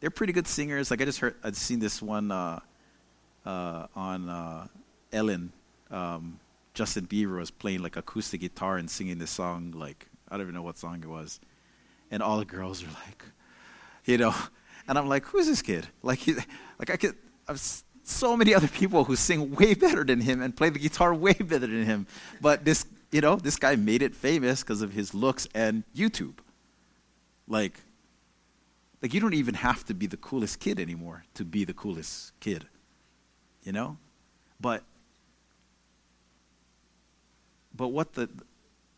they're 0.01 0.11
pretty 0.11 0.33
good 0.33 0.47
singers. 0.47 0.91
Like 0.91 1.01
I 1.01 1.05
just 1.05 1.21
heard, 1.21 1.35
I'd 1.43 1.57
seen 1.57 1.79
this 1.79 2.01
one 2.01 2.31
uh, 2.31 2.61
uh, 3.45 3.87
on 3.95 4.29
uh, 4.29 4.67
Ellen. 5.13 5.53
Um, 5.91 6.39
Justin 6.75 7.07
Bieber 7.07 7.39
was 7.39 7.51
playing 7.51 7.83
like 7.83 7.97
acoustic 7.97 8.41
guitar 8.41 8.77
and 8.77 8.89
singing 8.91 9.19
this 9.19 9.31
song. 9.31 9.73
Like 9.77 10.07
I 10.29 10.37
don't 10.37 10.43
even 10.43 10.55
know 10.55 10.63
what 10.63 10.79
song 10.79 11.01
it 11.03 11.09
was, 11.09 11.41
and 12.11 12.23
all 12.23 12.39
the 12.39 12.45
girls 12.45 12.83
are 12.83 12.91
like, 13.07 13.25
you 14.05 14.19
know. 14.19 14.35
And 14.89 14.97
I'm 14.97 15.07
like, 15.07 15.27
who's 15.27 15.47
this 15.47 15.61
kid? 15.61 15.87
Like, 16.03 16.19
he, 16.21 16.35
like 16.79 16.89
I 16.89 16.97
could, 16.97 17.15
I've 17.47 17.61
so 18.05 18.37
many 18.37 18.55
other 18.55 18.69
people 18.69 19.05
who 19.05 19.17
sing 19.17 19.55
way 19.55 19.75
better 19.75 20.03
than 20.03 20.21
him 20.21 20.41
and 20.41 20.57
play 20.57 20.71
the 20.71 20.79
guitar 20.79 21.15
way 21.15 21.35
better 21.35 21.67
than 21.67 21.85
him. 21.85 22.07
But 22.41 22.65
this, 22.65 22.87
you 23.13 23.21
know, 23.21 23.37
this 23.37 23.57
guy 23.57 23.77
made 23.77 24.03
it 24.03 24.15
famous 24.15 24.63
because 24.63 24.81
of 24.81 24.93
his 24.93 25.13
looks 25.13 25.47
and 25.55 25.85
YouTube. 25.95 26.39
Like, 27.47 27.79
like 29.03 29.15
you 29.15 29.21
don't 29.21 29.35
even 29.35 29.55
have 29.55 29.85
to 29.87 29.95
be 29.95 30.07
the 30.07 30.17
coolest 30.17 30.61
kid 30.61 30.81
anymore 30.81 31.25
to 31.35 31.45
be 31.45 31.65
the 31.65 31.75
coolest 31.75 32.39
kid. 32.41 32.67
You 33.63 33.73
know? 33.73 33.99
But 34.61 34.83
but 37.75 37.89
what 37.89 38.15
the 38.15 38.29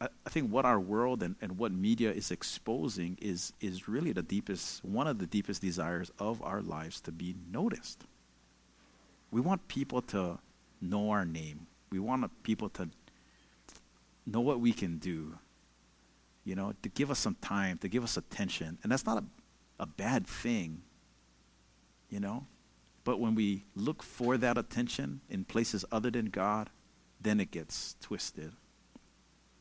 I, 0.01 0.09
think 0.31 0.51
what 0.51 0.65
our 0.65 0.81
world 0.81 1.23
and, 1.23 1.37
and 1.43 1.59
what 1.59 1.73
media 1.73 2.11
is 2.11 2.31
exposing 2.31 3.19
is, 3.21 3.53
is 3.61 3.87
really 3.87 4.13
the 4.13 4.23
deepest, 4.23 4.83
one 4.83 5.07
of 5.07 5.19
the 5.19 5.27
deepest 5.27 5.61
desires 5.61 6.11
of 6.19 6.43
our 6.43 6.63
lives 6.63 7.03
to 7.03 7.13
be 7.13 7.37
noticed. 7.51 8.05
We 9.31 9.43
want 9.43 9.69
people 9.69 10.01
to 10.03 10.39
know 10.81 11.11
our 11.11 11.27
name. 11.27 11.67
We 11.93 11.99
want 11.99 12.31
people 12.43 12.71
to 12.71 12.89
know 14.27 14.41
what 14.41 14.61
we 14.61 14.73
can 14.73 14.97
do, 14.97 15.35
you 16.45 16.55
know, 16.55 16.73
to 16.83 16.89
give 16.89 17.11
us 17.11 17.19
some 17.19 17.37
time, 17.43 17.77
to 17.79 17.89
give 17.89 18.03
us 18.03 18.17
attention. 18.17 18.79
And 18.83 18.91
that's 18.91 19.05
not 19.05 19.19
a, 19.19 19.25
a 19.81 19.87
bad 19.87 20.27
thing, 20.27 20.83
you 22.11 22.21
know. 22.21 22.47
But 23.03 23.19
when 23.19 23.35
we 23.35 23.65
look 23.75 24.03
for 24.03 24.37
that 24.37 24.59
attention 24.59 25.23
in 25.29 25.45
places 25.45 25.85
other 25.91 26.11
than 26.11 26.27
God, 26.27 26.69
then 27.21 27.41
it 27.41 27.51
gets 27.51 27.97
twisted. 28.01 28.53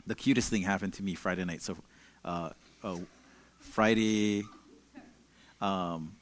The 0.06 0.16
cutest 0.16 0.50
thing 0.50 0.62
happened 0.62 0.94
to 0.96 1.04
me 1.04 1.16
Friday 1.16 1.46
night. 1.46 1.62
So, 1.62 1.78
uh, 2.26 2.50
uh, 2.84 2.98
Friday, 3.60 4.44
um, 5.62 6.16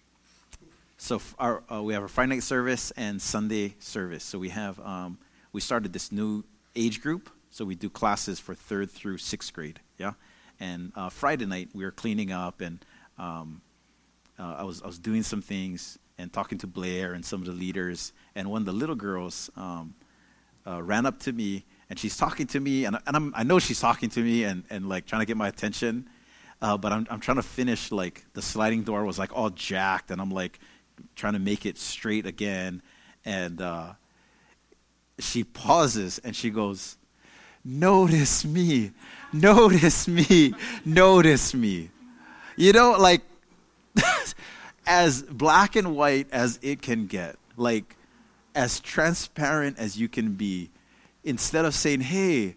so 0.97 1.19
our, 1.39 1.63
uh, 1.71 1.81
we 1.81 1.93
have 1.93 2.03
a 2.03 2.07
Friday 2.07 2.35
night 2.35 2.43
service 2.43 2.91
and 2.91 3.19
Sunday 3.19 3.75
service. 3.79 4.23
So 4.23 4.37
we 4.37 4.49
have 4.49 4.79
um, 4.79 5.17
we 5.53 5.61
started 5.61 5.91
this 5.91 6.11
new 6.11 6.43
age 6.75 7.01
group. 7.01 7.29
So 7.49 7.65
we 7.65 7.73
do 7.73 7.89
classes 7.89 8.39
for 8.39 8.53
third 8.53 8.91
through 8.91 9.17
sixth 9.17 9.53
grade. 9.53 9.79
Yeah, 9.97 10.13
and 10.59 10.91
uh, 10.95 11.09
Friday 11.09 11.45
night 11.45 11.69
we 11.73 11.83
were 11.83 11.91
cleaning 11.91 12.31
up 12.31 12.61
and 12.61 12.83
um, 13.17 13.61
uh, 14.39 14.55
I 14.59 14.63
was 14.63 14.81
I 14.81 14.87
was 14.87 14.99
doing 14.99 15.23
some 15.23 15.41
things 15.41 15.97
and 16.17 16.31
talking 16.31 16.57
to 16.59 16.67
Blair 16.67 17.13
and 17.13 17.23
some 17.23 17.41
of 17.41 17.47
the 17.47 17.53
leaders. 17.53 18.13
And 18.35 18.49
one 18.49 18.63
of 18.63 18.65
the 18.65 18.73
little 18.73 18.95
girls 18.95 19.49
um, 19.55 19.93
uh, 20.65 20.81
ran 20.81 21.05
up 21.05 21.19
to 21.21 21.31
me 21.31 21.65
and 21.89 21.97
she's 21.97 22.17
talking 22.17 22.47
to 22.47 22.59
me, 22.59 22.85
and, 22.85 22.97
and 23.07 23.31
i 23.33 23.43
know 23.43 23.59
she's 23.59 23.79
talking 23.79 24.09
to 24.09 24.19
me 24.19 24.43
and, 24.43 24.63
and 24.69 24.89
like 24.89 25.05
trying 25.05 25.21
to 25.21 25.25
get 25.25 25.37
my 25.37 25.47
attention. 25.47 26.09
Uh, 26.61 26.77
but 26.77 26.91
I'm, 26.91 27.07
I'm 27.09 27.19
trying 27.19 27.37
to 27.37 27.43
finish, 27.43 27.91
like, 27.91 28.25
the 28.33 28.41
sliding 28.41 28.83
door 28.83 29.05
was 29.05 29.19
like 29.19 29.35
all 29.35 29.49
jacked, 29.49 30.11
and 30.11 30.19
I'm 30.19 30.31
like 30.31 30.59
trying 31.15 31.33
to 31.33 31.39
make 31.39 31.65
it 31.65 31.77
straight 31.77 32.25
again. 32.25 32.81
And 33.23 33.61
uh, 33.61 33.93
she 35.19 35.43
pauses 35.43 36.19
and 36.19 36.35
she 36.35 36.49
goes, 36.49 36.97
Notice 37.63 38.43
me, 38.43 38.91
notice 39.31 40.07
me, 40.07 40.53
notice 40.83 41.53
me. 41.53 41.89
You 42.55 42.73
know, 42.73 42.97
like, 42.99 43.21
as 44.87 45.21
black 45.21 45.75
and 45.75 45.95
white 45.95 46.27
as 46.31 46.59
it 46.63 46.81
can 46.81 47.05
get, 47.05 47.35
like 47.57 47.95
as 48.55 48.79
transparent 48.79 49.77
as 49.77 49.99
you 49.99 50.07
can 50.07 50.33
be, 50.33 50.71
instead 51.23 51.65
of 51.65 51.75
saying, 51.75 52.01
hey, 52.01 52.55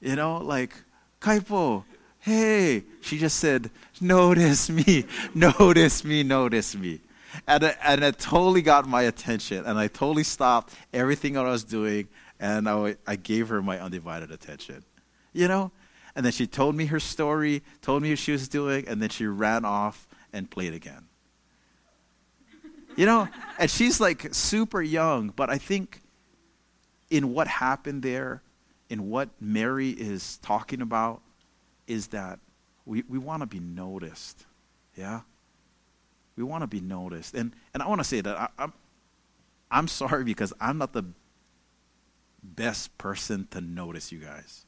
you 0.00 0.16
know, 0.16 0.38
like, 0.38 0.74
Kaipo, 1.20 1.84
hey, 2.18 2.84
she 3.00 3.18
just 3.18 3.38
said, 3.38 3.70
notice 4.00 4.68
me, 4.68 5.04
notice 5.34 6.04
me, 6.04 6.22
notice 6.22 6.76
me. 6.76 7.00
And, 7.46 7.62
it, 7.62 7.76
and 7.82 8.02
it 8.02 8.18
totally 8.18 8.62
got 8.62 8.86
my 8.86 9.02
attention, 9.02 9.64
and 9.64 9.78
I 9.78 9.88
totally 9.88 10.24
stopped 10.24 10.74
everything 10.92 11.36
I 11.36 11.42
was 11.42 11.64
doing, 11.64 12.08
and 12.40 12.68
I, 12.68 12.96
I 13.06 13.16
gave 13.16 13.48
her 13.48 13.62
my 13.62 13.80
undivided 13.80 14.30
attention. 14.30 14.84
You 15.32 15.48
know? 15.48 15.70
And 16.16 16.24
then 16.24 16.32
she 16.32 16.46
told 16.46 16.74
me 16.74 16.86
her 16.86 16.98
story, 17.00 17.62
told 17.80 18.02
me 18.02 18.10
what 18.10 18.18
she 18.18 18.32
was 18.32 18.48
doing, 18.48 18.88
and 18.88 19.00
then 19.00 19.08
she 19.08 19.26
ran 19.26 19.64
off 19.64 20.08
and 20.32 20.50
played 20.50 20.74
again. 20.74 21.07
You 22.98 23.06
know, 23.06 23.28
and 23.60 23.70
she's 23.70 24.00
like 24.00 24.34
super 24.34 24.82
young, 24.82 25.28
but 25.28 25.50
I 25.50 25.58
think 25.58 26.00
in 27.10 27.32
what 27.32 27.46
happened 27.46 28.02
there, 28.02 28.42
in 28.90 29.08
what 29.08 29.28
Mary 29.40 29.90
is 29.90 30.38
talking 30.38 30.82
about, 30.82 31.22
is 31.86 32.08
that 32.08 32.40
we, 32.86 33.04
we 33.08 33.16
want 33.16 33.42
to 33.42 33.46
be 33.46 33.60
noticed. 33.60 34.46
Yeah? 34.96 35.20
We 36.34 36.42
want 36.42 36.64
to 36.64 36.66
be 36.66 36.80
noticed. 36.80 37.34
And, 37.34 37.52
and 37.72 37.84
I 37.84 37.86
want 37.86 38.00
to 38.00 38.04
say 38.04 38.20
that 38.20 38.36
I, 38.36 38.48
I'm, 38.58 38.72
I'm 39.70 39.86
sorry 39.86 40.24
because 40.24 40.52
I'm 40.60 40.78
not 40.78 40.92
the 40.92 41.04
best 42.42 42.98
person 42.98 43.46
to 43.52 43.60
notice 43.60 44.10
you 44.10 44.18
guys. 44.18 44.66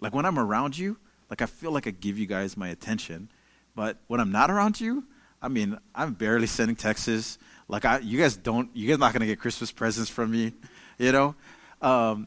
Like 0.00 0.14
when 0.14 0.24
I'm 0.24 0.38
around 0.38 0.78
you, 0.78 0.96
like 1.28 1.42
I 1.42 1.46
feel 1.46 1.72
like 1.72 1.86
I 1.86 1.90
give 1.90 2.18
you 2.18 2.24
guys 2.24 2.56
my 2.56 2.68
attention. 2.68 3.28
But 3.76 3.98
when 4.06 4.20
I'm 4.20 4.32
not 4.32 4.50
around 4.50 4.80
you, 4.80 5.04
I 5.40 5.48
mean, 5.48 5.78
I'm 5.94 6.14
barely 6.14 6.46
sending 6.46 6.76
texts. 6.76 7.38
Like 7.68 7.84
I, 7.84 7.98
you 7.98 8.18
guys 8.18 8.36
don't, 8.36 8.70
you 8.74 8.88
guys 8.88 8.98
not 8.98 9.12
gonna 9.12 9.26
get 9.26 9.38
Christmas 9.38 9.70
presents 9.70 10.10
from 10.10 10.30
me, 10.30 10.52
you 10.98 11.12
know, 11.12 11.34
um, 11.82 12.26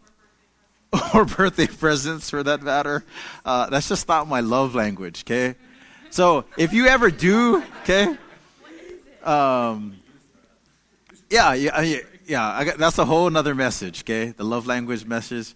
or 1.13 1.25
birthday 1.25 1.67
presents 1.67 2.29
for 2.29 2.43
that 2.43 2.61
matter. 2.61 3.03
Uh, 3.43 3.69
that's 3.69 3.89
just 3.89 4.07
not 4.07 4.27
my 4.27 4.41
love 4.41 4.75
language. 4.75 5.23
Okay, 5.25 5.55
so 6.11 6.45
if 6.57 6.73
you 6.73 6.85
ever 6.85 7.09
do, 7.09 7.63
okay, 7.81 8.15
um, 9.23 9.97
yeah, 11.29 11.53
yeah, 11.53 11.99
yeah, 12.27 12.63
got, 12.63 12.77
that's 12.77 12.99
a 12.99 13.05
whole 13.05 13.35
other 13.35 13.55
message. 13.55 14.01
Okay, 14.01 14.31
the 14.31 14.43
love 14.43 14.67
language 14.67 15.05
message. 15.05 15.55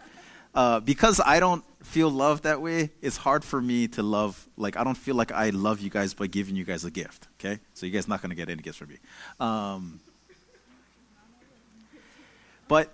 Uh, 0.56 0.80
because 0.80 1.20
I 1.20 1.40
don't 1.42 1.64
feel 1.86 2.10
love 2.10 2.42
that 2.42 2.62
way, 2.62 2.90
it's 3.02 3.18
hard 3.18 3.44
for 3.44 3.62
me 3.62 3.88
to 3.90 4.04
love. 4.04 4.48
Like, 4.58 4.76
I 4.76 4.84
don't 4.84 4.98
feel 4.98 5.16
like 5.16 5.32
I 5.32 5.52
love 5.52 5.80
you 5.80 5.90
guys 5.90 6.14
by 6.14 6.28
giving 6.28 6.56
you 6.56 6.66
guys 6.66 6.84
a 6.84 6.92
gift, 6.92 7.28
okay? 7.40 7.60
So, 7.74 7.86
you 7.86 7.92
guys 7.92 8.08
not 8.08 8.22
going 8.22 8.32
to 8.32 8.36
get 8.36 8.50
any 8.50 8.62
gifts 8.62 8.80
from 8.80 8.90
me. 8.90 8.98
Um, 9.40 10.00
but, 12.68 12.92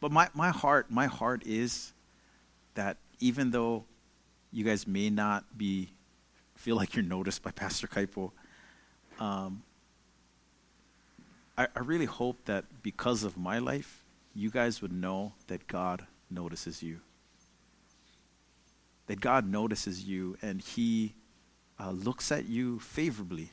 but 0.00 0.12
my, 0.12 0.28
my 0.32 0.50
heart, 0.50 0.90
my 0.90 1.06
heart 1.06 1.42
is 1.44 1.92
that 2.74 2.96
even 3.20 3.50
though 3.50 3.84
you 4.52 4.64
guys 4.64 4.86
may 4.86 5.10
not 5.10 5.44
be, 5.58 5.88
feel 6.54 6.76
like 6.76 6.94
you're 6.94 7.04
noticed 7.04 7.42
by 7.42 7.50
Pastor 7.62 7.88
Kaipo, 7.88 8.30
um, 9.18 9.62
I, 11.58 11.66
I 11.74 11.80
really 11.80 12.06
hope 12.06 12.44
that 12.44 12.64
because 12.82 13.24
of 13.24 13.36
my 13.36 13.58
life, 13.58 14.04
you 14.38 14.50
guys 14.50 14.80
would 14.80 14.92
know 14.92 15.32
that 15.48 15.66
God 15.66 16.06
notices 16.30 16.80
you. 16.80 17.00
That 19.08 19.20
God 19.20 19.48
notices 19.48 20.04
you 20.04 20.36
and 20.40 20.62
He 20.62 21.14
uh, 21.80 21.90
looks 21.90 22.30
at 22.30 22.48
you 22.48 22.78
favorably. 22.78 23.50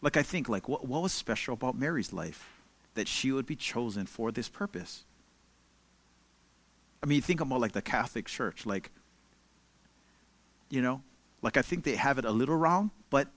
Like, 0.00 0.16
I 0.16 0.22
think, 0.22 0.48
like, 0.48 0.68
what, 0.68 0.86
what 0.88 1.02
was 1.02 1.12
special 1.12 1.52
about 1.52 1.76
Mary's 1.76 2.14
life? 2.14 2.62
That 2.94 3.08
she 3.08 3.30
would 3.30 3.44
be 3.44 3.56
chosen 3.56 4.06
for 4.06 4.32
this 4.32 4.48
purpose. 4.48 5.04
I 7.02 7.06
mean, 7.06 7.20
think 7.20 7.42
about, 7.42 7.60
like, 7.60 7.72
the 7.72 7.82
Catholic 7.82 8.24
Church. 8.24 8.64
Like, 8.64 8.90
you 10.70 10.80
know, 10.80 11.02
like, 11.42 11.58
I 11.58 11.62
think 11.62 11.84
they 11.84 11.96
have 11.96 12.18
it 12.18 12.24
a 12.24 12.30
little 12.30 12.56
wrong, 12.56 12.90
but 13.10 13.28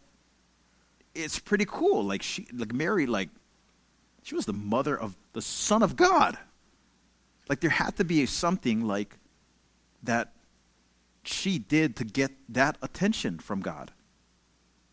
it's 1.13 1.39
pretty 1.39 1.65
cool. 1.67 2.03
Like, 2.03 2.21
she, 2.21 2.47
like, 2.53 2.73
Mary, 2.73 3.05
like, 3.05 3.29
she 4.27 4.35
was 4.35 4.45
the 4.45 4.51
mother 4.51 4.99
of 4.99 5.15
the 5.31 5.41
Son 5.41 5.81
of 5.81 5.95
God. 5.95 6.37
Like 7.47 7.61
there 7.61 7.69
had 7.69 7.95
to 7.95 8.03
be 8.03 8.25
something 8.25 8.85
like 8.85 9.15
that 10.03 10.33
she 11.23 11.57
did 11.57 11.95
to 11.95 12.03
get 12.03 12.31
that 12.49 12.77
attention 12.81 13.39
from 13.39 13.61
God. 13.61 13.93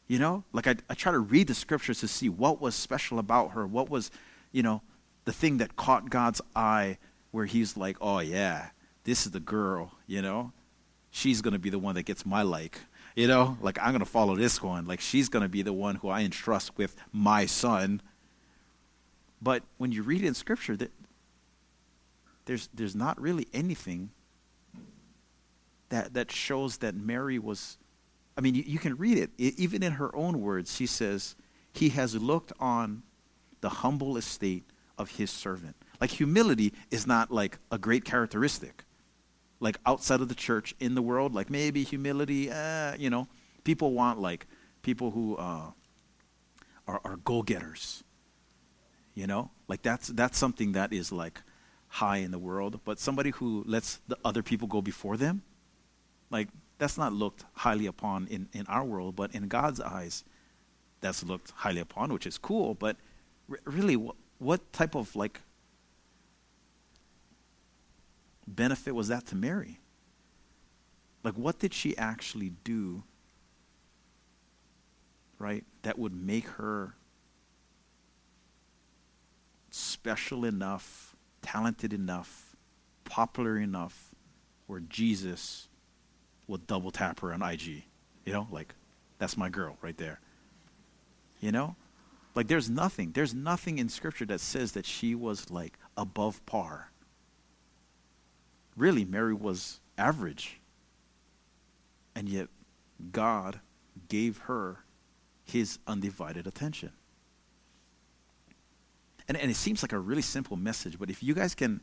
You 0.07 0.21
know, 0.21 0.45
like 0.53 0.69
I, 0.69 0.76
I 0.88 0.95
try 0.95 1.11
to 1.11 1.19
read 1.19 1.49
the 1.49 1.55
scriptures 1.55 1.99
to 1.99 2.07
see 2.07 2.29
what 2.29 2.61
was 2.61 2.76
special 2.76 3.19
about 3.19 3.50
her, 3.50 3.67
what 3.67 3.91
was, 3.91 4.12
you 4.53 4.62
know, 4.62 4.83
the 5.25 5.33
thing 5.33 5.59
that 5.59 5.75
caught 5.75 6.11
God's 6.11 6.41
eye 6.55 6.99
where 7.33 7.47
he's 7.47 7.76
like, 7.76 7.97
oh 8.00 8.21
yeah, 8.21 8.69
this 9.03 9.26
is 9.26 9.33
the 9.33 9.41
girl, 9.41 9.91
you 10.07 10.23
know, 10.23 10.53
she's 11.11 11.43
going 11.43 11.55
to 11.55 11.59
be 11.59 11.71
the 11.71 11.81
one 11.81 11.97
that 11.97 12.05
gets 12.05 12.25
my 12.25 12.43
like, 12.43 12.79
you 13.17 13.26
know, 13.26 13.59
like 13.61 13.81
I'm 13.83 13.91
going 13.91 13.99
to 13.99 14.05
follow 14.05 14.37
this 14.37 14.62
one. 14.62 14.87
Like 14.87 15.00
she's 15.00 15.29
going 15.29 15.43
to 15.43 15.49
be 15.49 15.62
the 15.62 15.73
one 15.73 15.97
who 15.97 16.09
I 16.09 16.21
entrust 16.21 16.79
with 16.79 16.95
my 17.12 17.47
son 17.47 18.00
but 19.41 19.62
when 19.79 19.93
you 19.93 20.03
read 20.03 20.23
it 20.23 20.26
in 20.26 20.35
Scripture, 20.35 20.76
that 20.76 20.91
there's 22.47 22.69
there's 22.75 22.95
not 22.95 23.21
really 23.21 23.47
anything 23.53 24.11
that 25.88 26.14
that 26.14 26.31
shows 26.31 26.79
that 26.79 26.95
Mary 26.95 27.38
was. 27.38 27.79
I 28.37 28.41
mean, 28.41 28.55
you, 28.55 28.64
you 28.67 28.79
can 28.79 28.97
read 28.97 29.19
it 29.19 29.31
even 29.38 29.83
in 29.83 29.93
her 29.93 30.14
own 30.14 30.41
words. 30.41 30.75
She 30.75 30.87
says, 30.87 31.37
"He 31.73 31.91
has 31.91 32.14
looked 32.14 32.53
on 32.59 33.03
the 33.61 33.69
humble 33.69 34.17
estate 34.17 34.64
of 34.99 35.11
his 35.11 35.31
servant." 35.31 35.76
Like 36.00 36.11
humility 36.11 36.73
is 36.91 37.07
not 37.07 37.31
like 37.31 37.59
a 37.71 37.79
great 37.79 38.05
characteristic. 38.05 38.85
Like 39.61 39.79
outside 39.87 40.21
of 40.21 40.29
the 40.29 40.35
church 40.35 40.75
in 40.81 40.95
the 40.95 41.03
world, 41.03 41.35
like 41.35 41.49
maybe 41.49 41.85
humility, 41.85 42.50
uh, 42.50 42.95
you 42.97 43.09
know, 43.09 43.29
people 43.62 43.93
want 43.93 44.21
like 44.21 44.47
people 44.83 45.11
who 45.12 45.37
uh, 45.37 45.71
are, 46.87 47.00
are 47.05 47.17
go 47.25 47.43
getters 47.43 48.05
you 49.14 49.26
know, 49.26 49.50
like 49.68 49.83
that's 49.83 50.09
that's 50.09 50.38
something 50.38 50.73
that 50.73 50.92
is 50.92 51.12
like 51.12 51.40
high 51.88 52.18
in 52.18 52.30
the 52.30 52.38
world. 52.38 52.80
But 52.85 52.99
somebody 52.99 53.30
who 53.30 53.64
lets 53.66 54.00
the 54.09 54.18
other 54.25 54.42
people 54.42 54.68
go 54.68 54.83
before 54.83 55.16
them, 55.16 55.42
like 56.30 56.49
that's 56.78 56.99
not 56.99 57.12
looked 57.12 57.44
highly 57.54 57.87
upon 57.87 58.26
in, 58.26 58.49
in 58.52 58.66
our 58.66 58.85
world, 58.85 59.14
but 59.14 59.35
in 59.35 59.49
God's 59.49 59.80
eyes, 59.80 60.25
that's 61.00 61.23
looked 61.23 61.52
highly 61.52 61.80
upon, 61.80 62.12
which 62.12 62.26
is 62.26 62.38
cool. 62.38 62.75
But 62.75 62.97
r- 63.49 63.61
really, 63.64 63.97
what, 63.97 64.16
what 64.38 64.73
type 64.73 64.97
of 64.97 65.14
like 65.14 65.40
benefit 68.47 68.94
was 68.94 69.09
that 69.09 69.26
to 69.26 69.37
Mary? 69.37 69.78
Like, 71.23 71.35
what 71.35 71.59
did 71.59 71.73
she 71.73 71.97
actually 71.97 72.52
do, 72.64 73.02
right, 75.38 75.64
that 75.83 75.99
would 75.99 76.12
make 76.12 76.47
her 76.49 76.97
special 79.75 80.45
enough 80.45 81.14
talented 81.45 81.93
enough, 81.93 82.57
popular 83.04 83.59
enough, 83.59 84.14
where 84.66 84.81
Jesus 84.81 85.69
will 86.47 86.57
double 86.59 86.90
tap 86.90 87.21
her 87.21 87.33
on 87.33 87.43
IG. 87.43 87.85
You 88.25 88.33
know, 88.33 88.49
like, 88.50 88.75
that's 89.19 89.37
my 89.37 89.50
girl 89.50 89.76
right 89.83 89.97
there. 89.97 90.21
You 91.40 91.52
know? 91.52 91.76
Like, 92.35 92.49
there's 92.49 92.71
nothing, 92.71 93.12
there's 93.12 93.35
nothing 93.35 93.78
in 93.78 93.88
Scripture 93.88 94.25
that 94.26 94.40
says 94.40 94.73
that 94.73 94.87
she 94.87 95.14
was, 95.14 95.50
like, 95.50 95.78
above 95.97 96.45
par. 96.47 96.90
Really, 98.76 99.04
Mary 99.04 99.35
was 99.35 99.81
average. 99.97 100.61
And 102.16 102.28
yet, 102.28 102.49
God 103.12 103.61
gave 104.09 104.38
her 104.38 104.78
his 105.45 105.78
undivided 105.87 106.47
attention. 106.47 106.93
And, 109.28 109.37
and 109.37 109.50
it 109.50 109.57
seems 109.57 109.83
like 109.83 109.93
a 109.93 109.99
really 109.99 110.23
simple 110.23 110.57
message, 110.57 110.99
but 110.99 111.11
if 111.11 111.23
you 111.23 111.35
guys 111.35 111.54
can 111.54 111.81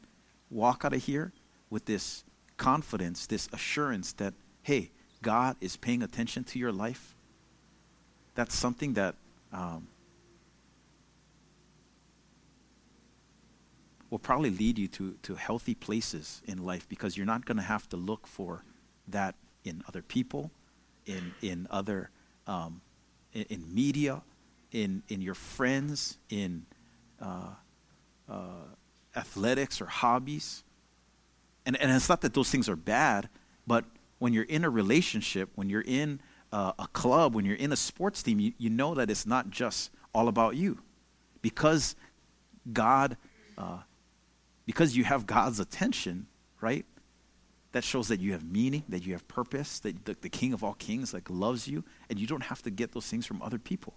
walk 0.50 0.86
out 0.86 0.94
of 0.94 1.04
here 1.04 1.34
with 1.70 1.86
this 1.86 2.24
confidence, 2.58 3.26
this 3.26 3.50
assurance 3.52 4.14
that, 4.14 4.34
hey, 4.62 4.92
God 5.22 5.56
is 5.62 5.76
paying 5.76 6.04
attention 6.04 6.44
to 6.46 6.60
your 6.60 6.72
life, 6.72 7.16
that's 8.36 8.56
something 8.56 8.94
that 8.94 9.16
um, 9.52 9.88
will 14.12 14.20
probably 14.20 14.52
lead 14.52 14.78
you 14.78 14.88
to, 14.90 15.16
to 15.24 15.36
healthy 15.36 15.74
places 15.74 16.42
in 16.46 16.64
life 16.64 16.88
because 16.90 17.18
you're 17.18 17.26
not 17.26 17.46
going 17.46 17.58
to 17.58 17.64
have 17.64 17.90
to 17.90 17.98
look 17.98 18.28
for 18.28 18.64
that 19.08 19.36
in 19.64 19.84
other 19.88 20.02
people, 20.02 20.52
in, 21.06 21.34
in 21.42 21.68
other, 21.72 22.10
um, 22.46 22.82
in, 23.34 23.44
in, 23.50 23.74
media, 23.74 24.22
in, 24.72 25.02
in 25.10 25.22
your 25.22 25.34
friends, 25.34 26.18
in 26.30 26.66
uh, 27.22 27.54
uh, 28.30 28.66
athletics 29.16 29.82
or 29.82 29.86
hobbies. 29.86 30.64
And, 31.66 31.80
and 31.80 31.92
it's 31.92 32.10
not 32.10 32.22
that 32.22 32.34
those 32.34 32.50
things 32.50 32.68
are 32.68 32.76
bad, 32.76 33.30
but 33.68 33.86
when 34.20 34.34
you're 34.34 34.44
in 34.44 34.64
a 34.64 34.70
relationship, 34.70 35.50
when 35.56 35.70
you're 35.70 35.84
in 35.86 36.20
uh, 36.52 36.74
a 36.80 36.88
club, 36.88 37.36
when 37.36 37.46
you're 37.46 37.56
in 37.56 37.72
a 37.72 37.76
sports 37.76 38.24
team, 38.24 38.40
you, 38.40 38.54
you 38.58 38.70
know 38.70 38.96
that 38.96 39.10
it's 39.10 39.26
not 39.26 39.50
just 39.50 39.92
all 40.14 40.28
about 40.28 40.56
you. 40.56 40.80
Because 41.42 41.96
God, 42.72 43.18
uh, 43.58 43.80
because 44.66 44.96
you 44.96 45.04
have 45.04 45.26
God's 45.26 45.60
attention, 45.60 46.28
right? 46.60 46.86
That 47.72 47.84
shows 47.84 48.10
that 48.10 48.20
you 48.20 48.34
have 48.34 48.44
meaning, 48.44 48.84
that 48.90 49.06
you 49.06 49.14
have 49.14 49.28
purpose, 49.28 49.80
that 49.80 50.06
the, 50.06 50.16
the 50.20 50.30
King 50.30 50.54
of 50.54 50.64
all 50.64 50.74
kings 50.74 51.14
like 51.14 51.30
loves 51.30 51.68
you, 51.68 51.84
and 52.10 52.20
you 52.20 52.28
don't 52.28 52.44
have 52.44 52.62
to 52.64 52.70
get 52.70 52.92
those 52.92 53.08
things 53.08 53.26
from 53.26 53.42
other 53.42 53.60
people. 53.60 53.94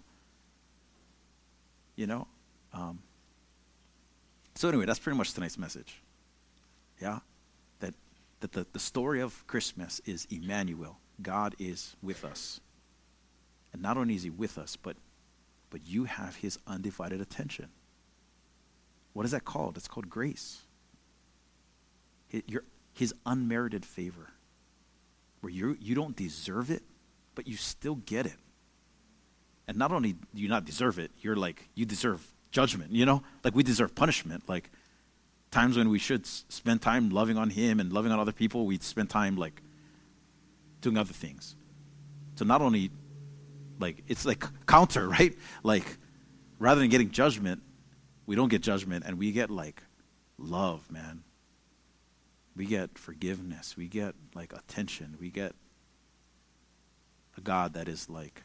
You 1.97 2.07
know? 2.07 2.27
Um, 2.73 3.01
so 4.55 4.69
anyway, 4.69 4.87
that's 4.87 4.99
pretty 4.99 5.19
much 5.19 5.33
tonight's 5.33 5.59
message. 5.59 6.01
Yeah? 7.01 7.21
That, 7.81 7.95
that 8.41 8.53
the, 8.53 8.67
the 8.73 8.79
story 8.79 9.21
of 9.21 9.47
Christmas 9.47 10.01
is 10.05 10.27
Emmanuel. 10.31 10.99
God 11.21 11.55
is 11.59 11.97
with 12.03 12.25
us. 12.25 12.61
And 13.73 13.83
not 13.83 13.97
only 13.97 14.15
is 14.15 14.23
he 14.23 14.31
with 14.31 14.59
us, 14.59 14.77
but, 14.77 14.97
but 15.71 15.81
you 15.87 16.05
have 16.05 16.37
his 16.37 16.59
undivided 16.67 17.21
attention. 17.21 17.69
What 19.13 19.25
is 19.25 19.33
that 19.33 19.45
called? 19.45 19.77
It's 19.77 19.89
called 19.89 20.11
grace. 20.11 20.63
His 22.93 23.15
unmerited 23.27 23.85
favor. 23.85 24.31
Where 25.41 25.53
you 25.53 25.77
you 25.81 25.95
don't 25.95 26.17
deserve 26.17 26.71
it, 26.71 26.83
but 27.35 27.47
you 27.47 27.57
still 27.57 27.97
get 27.97 28.27
it. 28.27 28.37
And 29.69 29.77
not 29.77 29.93
only 29.93 30.13
do 30.13 30.43
you 30.43 30.49
not 30.49 30.65
deserve 30.65 30.99
it, 30.99 31.11
you're 31.21 31.37
like, 31.37 31.69
you 31.75 31.85
deserve 31.87 32.27
judgment, 32.55 32.93
you 32.93 33.05
know? 33.05 33.23
Like 33.43 33.55
we 33.55 33.63
deserve 33.63 33.95
punishment. 33.95 34.49
Like 34.49 34.71
times 35.51 35.77
when 35.77 35.91
we 35.91 35.99
should 35.99 36.25
spend 36.25 36.81
time 36.81 37.11
loving 37.11 37.37
on 37.37 37.51
him 37.51 37.81
and 37.81 37.93
loving 37.93 38.13
on 38.13 38.19
other 38.19 38.33
people, 38.33 38.65
we 38.65 38.79
spend 38.79 39.11
time 39.11 39.37
like 39.37 39.61
doing 40.81 40.97
other 40.97 41.13
things. 41.13 41.57
So 42.37 42.45
not 42.45 42.63
only 42.63 42.91
like 43.79 44.05
it's 44.07 44.25
like 44.25 44.45
counter, 44.67 45.09
right? 45.19 45.37
Like 45.63 45.85
rather 46.59 46.81
than 46.81 46.89
getting 46.89 47.11
judgment, 47.11 47.61
we 48.25 48.37
don't 48.37 48.49
get 48.49 48.63
judgment 48.63 49.05
and 49.07 49.19
we 49.19 49.33
get 49.33 49.51
like 49.51 49.83
love, 50.39 50.91
man. 50.91 51.25
We 52.57 52.67
get 52.67 52.97
forgiveness. 52.97 53.77
We 53.77 53.89
get 53.89 54.15
like 54.35 54.53
attention. 54.53 55.17
We 55.21 55.31
get 55.31 55.55
a 57.37 57.41
God 57.41 57.75
that 57.75 57.89
is 57.89 58.09
like 58.09 58.45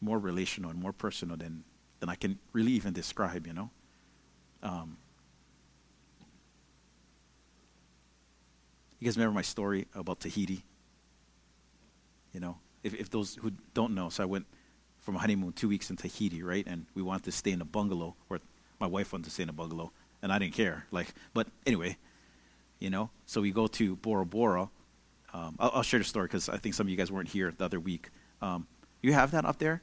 more 0.00 0.18
relational 0.18 0.70
and 0.70 0.80
more 0.80 0.92
personal 0.92 1.36
than, 1.36 1.64
than 2.00 2.08
I 2.08 2.14
can 2.14 2.38
really 2.52 2.72
even 2.72 2.92
describe, 2.92 3.46
you 3.46 3.52
know? 3.52 3.70
Um, 4.62 4.98
you 8.98 9.06
guys 9.06 9.16
remember 9.16 9.34
my 9.34 9.42
story 9.42 9.86
about 9.94 10.20
Tahiti? 10.20 10.64
You 12.32 12.40
know, 12.40 12.58
if, 12.82 12.94
if 12.94 13.10
those 13.10 13.36
who 13.36 13.52
don't 13.74 13.94
know, 13.94 14.08
so 14.08 14.22
I 14.22 14.26
went 14.26 14.46
from 15.00 15.16
a 15.16 15.18
honeymoon 15.18 15.52
two 15.52 15.68
weeks 15.68 15.90
in 15.90 15.96
Tahiti, 15.96 16.42
right? 16.42 16.66
And 16.66 16.86
we 16.94 17.02
wanted 17.02 17.24
to 17.24 17.32
stay 17.32 17.52
in 17.52 17.60
a 17.60 17.64
bungalow, 17.64 18.16
or 18.28 18.40
my 18.80 18.86
wife 18.86 19.12
wanted 19.12 19.24
to 19.24 19.30
stay 19.30 19.44
in 19.44 19.48
a 19.48 19.52
bungalow, 19.52 19.92
and 20.22 20.32
I 20.32 20.38
didn't 20.38 20.54
care. 20.54 20.86
Like, 20.90 21.14
but 21.32 21.46
anyway, 21.66 21.96
you 22.78 22.90
know, 22.90 23.10
so 23.24 23.40
we 23.40 23.52
go 23.52 23.66
to 23.68 23.96
Bora 23.96 24.26
Bora. 24.26 24.68
Um, 25.32 25.56
I'll, 25.58 25.70
I'll, 25.74 25.82
share 25.82 25.98
the 25.98 26.04
story 26.04 26.26
because 26.26 26.48
I 26.48 26.56
think 26.56 26.74
some 26.74 26.86
of 26.86 26.90
you 26.90 26.96
guys 26.96 27.10
weren't 27.12 27.28
here 27.28 27.52
the 27.56 27.64
other 27.64 27.80
week. 27.80 28.10
Um, 28.40 28.66
you 29.02 29.12
have 29.12 29.30
that 29.32 29.44
up 29.44 29.58
there, 29.58 29.82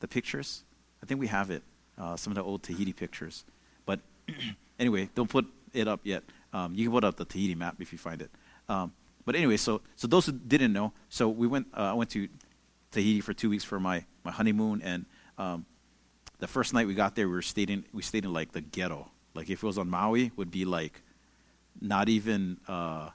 the 0.00 0.08
pictures. 0.08 0.64
I 1.02 1.06
think 1.06 1.20
we 1.20 1.26
have 1.28 1.50
it, 1.50 1.62
uh, 1.96 2.16
some 2.16 2.32
of 2.32 2.36
the 2.36 2.42
old 2.42 2.62
Tahiti 2.62 2.92
pictures. 2.92 3.44
But 3.86 4.00
anyway, 4.78 5.08
don't 5.14 5.30
put 5.30 5.46
it 5.72 5.88
up 5.88 6.00
yet. 6.04 6.24
Um, 6.52 6.74
you 6.74 6.84
can 6.84 6.92
put 6.92 7.04
up 7.04 7.16
the 7.16 7.24
Tahiti 7.24 7.54
map 7.54 7.76
if 7.80 7.92
you 7.92 7.98
find 7.98 8.22
it. 8.22 8.30
Um, 8.68 8.92
but 9.24 9.36
anyway, 9.36 9.58
so 9.58 9.82
so 9.96 10.06
those 10.06 10.26
who 10.26 10.32
didn't 10.32 10.72
know, 10.72 10.92
so 11.08 11.28
we 11.28 11.46
went. 11.46 11.66
Uh, 11.76 11.90
I 11.90 11.92
went 11.92 12.10
to 12.10 12.28
Tahiti 12.90 13.20
for 13.20 13.34
two 13.34 13.50
weeks 13.50 13.64
for 13.64 13.78
my 13.78 14.04
my 14.24 14.30
honeymoon, 14.30 14.80
and 14.82 15.04
um, 15.36 15.66
the 16.38 16.46
first 16.46 16.72
night 16.72 16.86
we 16.86 16.94
got 16.94 17.14
there, 17.14 17.28
we 17.28 17.34
were 17.34 17.42
stayed 17.42 17.70
in 17.70 17.84
we 17.92 18.02
stayed 18.02 18.24
in 18.24 18.32
like 18.32 18.52
the 18.52 18.62
ghetto. 18.62 19.10
Like 19.34 19.50
if 19.50 19.62
it 19.62 19.66
was 19.66 19.78
on 19.78 19.90
Maui, 19.90 20.26
it 20.26 20.32
would 20.36 20.50
be 20.50 20.64
like 20.64 21.02
not 21.80 22.08
even 22.08 22.58
uh, 22.66 23.10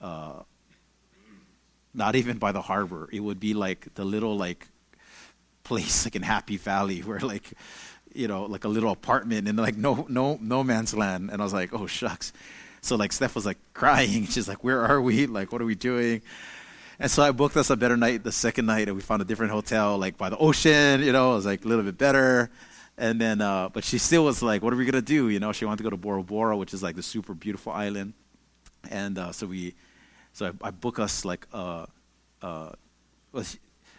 uh, 0.00 0.42
not 1.94 2.16
even 2.16 2.38
by 2.38 2.52
the 2.52 2.62
harbor. 2.62 3.08
It 3.12 3.20
would 3.20 3.38
be 3.38 3.54
like 3.54 3.94
the 3.94 4.04
little 4.04 4.36
like 4.36 4.68
place 5.64 6.04
like 6.06 6.16
in 6.16 6.22
Happy 6.22 6.56
Valley 6.56 7.00
where 7.00 7.20
like 7.20 7.52
you 8.14 8.28
know 8.28 8.44
like 8.44 8.64
a 8.64 8.68
little 8.68 8.90
apartment 8.90 9.48
and 9.48 9.58
like 9.58 9.76
no 9.76 10.06
no 10.08 10.38
no 10.40 10.64
man's 10.64 10.94
land. 10.94 11.30
And 11.30 11.40
I 11.40 11.44
was 11.44 11.52
like, 11.52 11.72
oh 11.72 11.86
shucks. 11.86 12.32
So 12.80 12.96
like 12.96 13.12
Steph 13.12 13.34
was 13.34 13.46
like 13.46 13.58
crying. 13.74 14.26
She's 14.30 14.48
like, 14.48 14.64
where 14.64 14.84
are 14.84 15.00
we? 15.00 15.26
Like 15.26 15.52
what 15.52 15.62
are 15.62 15.66
we 15.66 15.74
doing? 15.74 16.22
And 16.98 17.10
so 17.10 17.22
I 17.22 17.32
booked 17.32 17.56
us 17.56 17.70
a 17.70 17.76
better 17.76 17.96
night 17.96 18.22
the 18.22 18.30
second 18.30 18.66
night, 18.66 18.86
and 18.86 18.94
we 18.94 19.02
found 19.02 19.22
a 19.22 19.24
different 19.24 19.50
hotel, 19.50 19.98
like 19.98 20.16
by 20.16 20.30
the 20.30 20.36
ocean. 20.36 21.02
You 21.02 21.12
know, 21.12 21.32
it 21.32 21.34
was 21.34 21.46
like 21.46 21.64
a 21.64 21.68
little 21.68 21.84
bit 21.84 21.98
better. 21.98 22.50
And 22.98 23.20
then, 23.20 23.40
uh, 23.40 23.70
but 23.70 23.82
she 23.82 23.98
still 23.98 24.24
was 24.24 24.42
like, 24.42 24.62
"What 24.62 24.72
are 24.72 24.76
we 24.76 24.84
gonna 24.84 25.02
do?" 25.02 25.28
You 25.28 25.40
know, 25.40 25.52
she 25.52 25.64
wanted 25.64 25.78
to 25.78 25.82
go 25.82 25.90
to 25.90 25.96
Bora 25.96 26.22
Bora, 26.22 26.56
which 26.56 26.74
is 26.74 26.82
like 26.82 26.94
the 26.94 27.02
super 27.02 27.34
beautiful 27.34 27.72
island. 27.72 28.12
And 28.90 29.18
uh, 29.18 29.32
so 29.32 29.46
we, 29.46 29.74
so 30.32 30.46
I, 30.46 30.68
I 30.68 30.70
book 30.70 30.98
us 30.98 31.24
like 31.24 31.46
uh, 31.52 31.86
uh, 32.42 32.72